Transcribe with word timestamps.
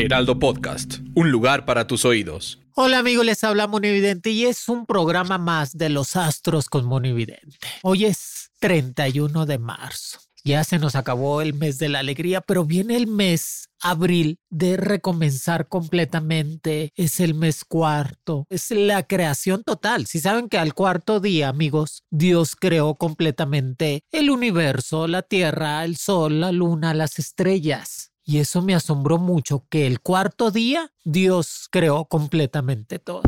Heraldo 0.00 0.38
Podcast, 0.38 1.00
un 1.14 1.30
lugar 1.30 1.66
para 1.66 1.86
tus 1.86 2.06
oídos. 2.06 2.58
Hola 2.74 3.00
amigos, 3.00 3.26
les 3.26 3.44
habla 3.44 3.66
Monividente 3.66 4.30
y 4.30 4.46
es 4.46 4.70
un 4.70 4.86
programa 4.86 5.36
más 5.36 5.76
de 5.76 5.90
los 5.90 6.16
astros 6.16 6.70
con 6.70 6.86
Monividente. 6.86 7.68
Hoy 7.82 8.06
es 8.06 8.50
31 8.60 9.44
de 9.44 9.58
marzo. 9.58 10.20
Ya 10.42 10.64
se 10.64 10.78
nos 10.78 10.96
acabó 10.96 11.42
el 11.42 11.52
mes 11.52 11.78
de 11.78 11.90
la 11.90 11.98
alegría, 11.98 12.40
pero 12.40 12.64
viene 12.64 12.96
el 12.96 13.08
mes 13.08 13.68
abril 13.78 14.38
de 14.48 14.78
recomenzar 14.78 15.68
completamente. 15.68 16.92
Es 16.94 17.20
el 17.20 17.34
mes 17.34 17.66
cuarto. 17.66 18.46
Es 18.48 18.70
la 18.70 19.02
creación 19.02 19.64
total. 19.64 20.06
Si 20.06 20.18
saben 20.18 20.48
que 20.48 20.56
al 20.56 20.72
cuarto 20.72 21.20
día, 21.20 21.50
amigos, 21.50 22.04
Dios 22.08 22.56
creó 22.56 22.94
completamente 22.94 24.02
el 24.12 24.30
universo, 24.30 25.06
la 25.08 25.20
tierra, 25.20 25.84
el 25.84 25.98
sol, 25.98 26.40
la 26.40 26.52
luna, 26.52 26.94
las 26.94 27.18
estrellas. 27.18 28.09
Y 28.30 28.38
eso 28.38 28.62
me 28.62 28.76
asombró 28.76 29.18
mucho, 29.18 29.64
que 29.68 29.88
el 29.88 29.98
cuarto 29.98 30.52
día 30.52 30.92
Dios 31.02 31.66
creó 31.68 32.04
completamente 32.04 33.00
todo. 33.00 33.22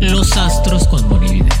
Los 0.00 0.36
astros 0.36 0.86
con 0.86 1.08
Monividente. 1.08 1.54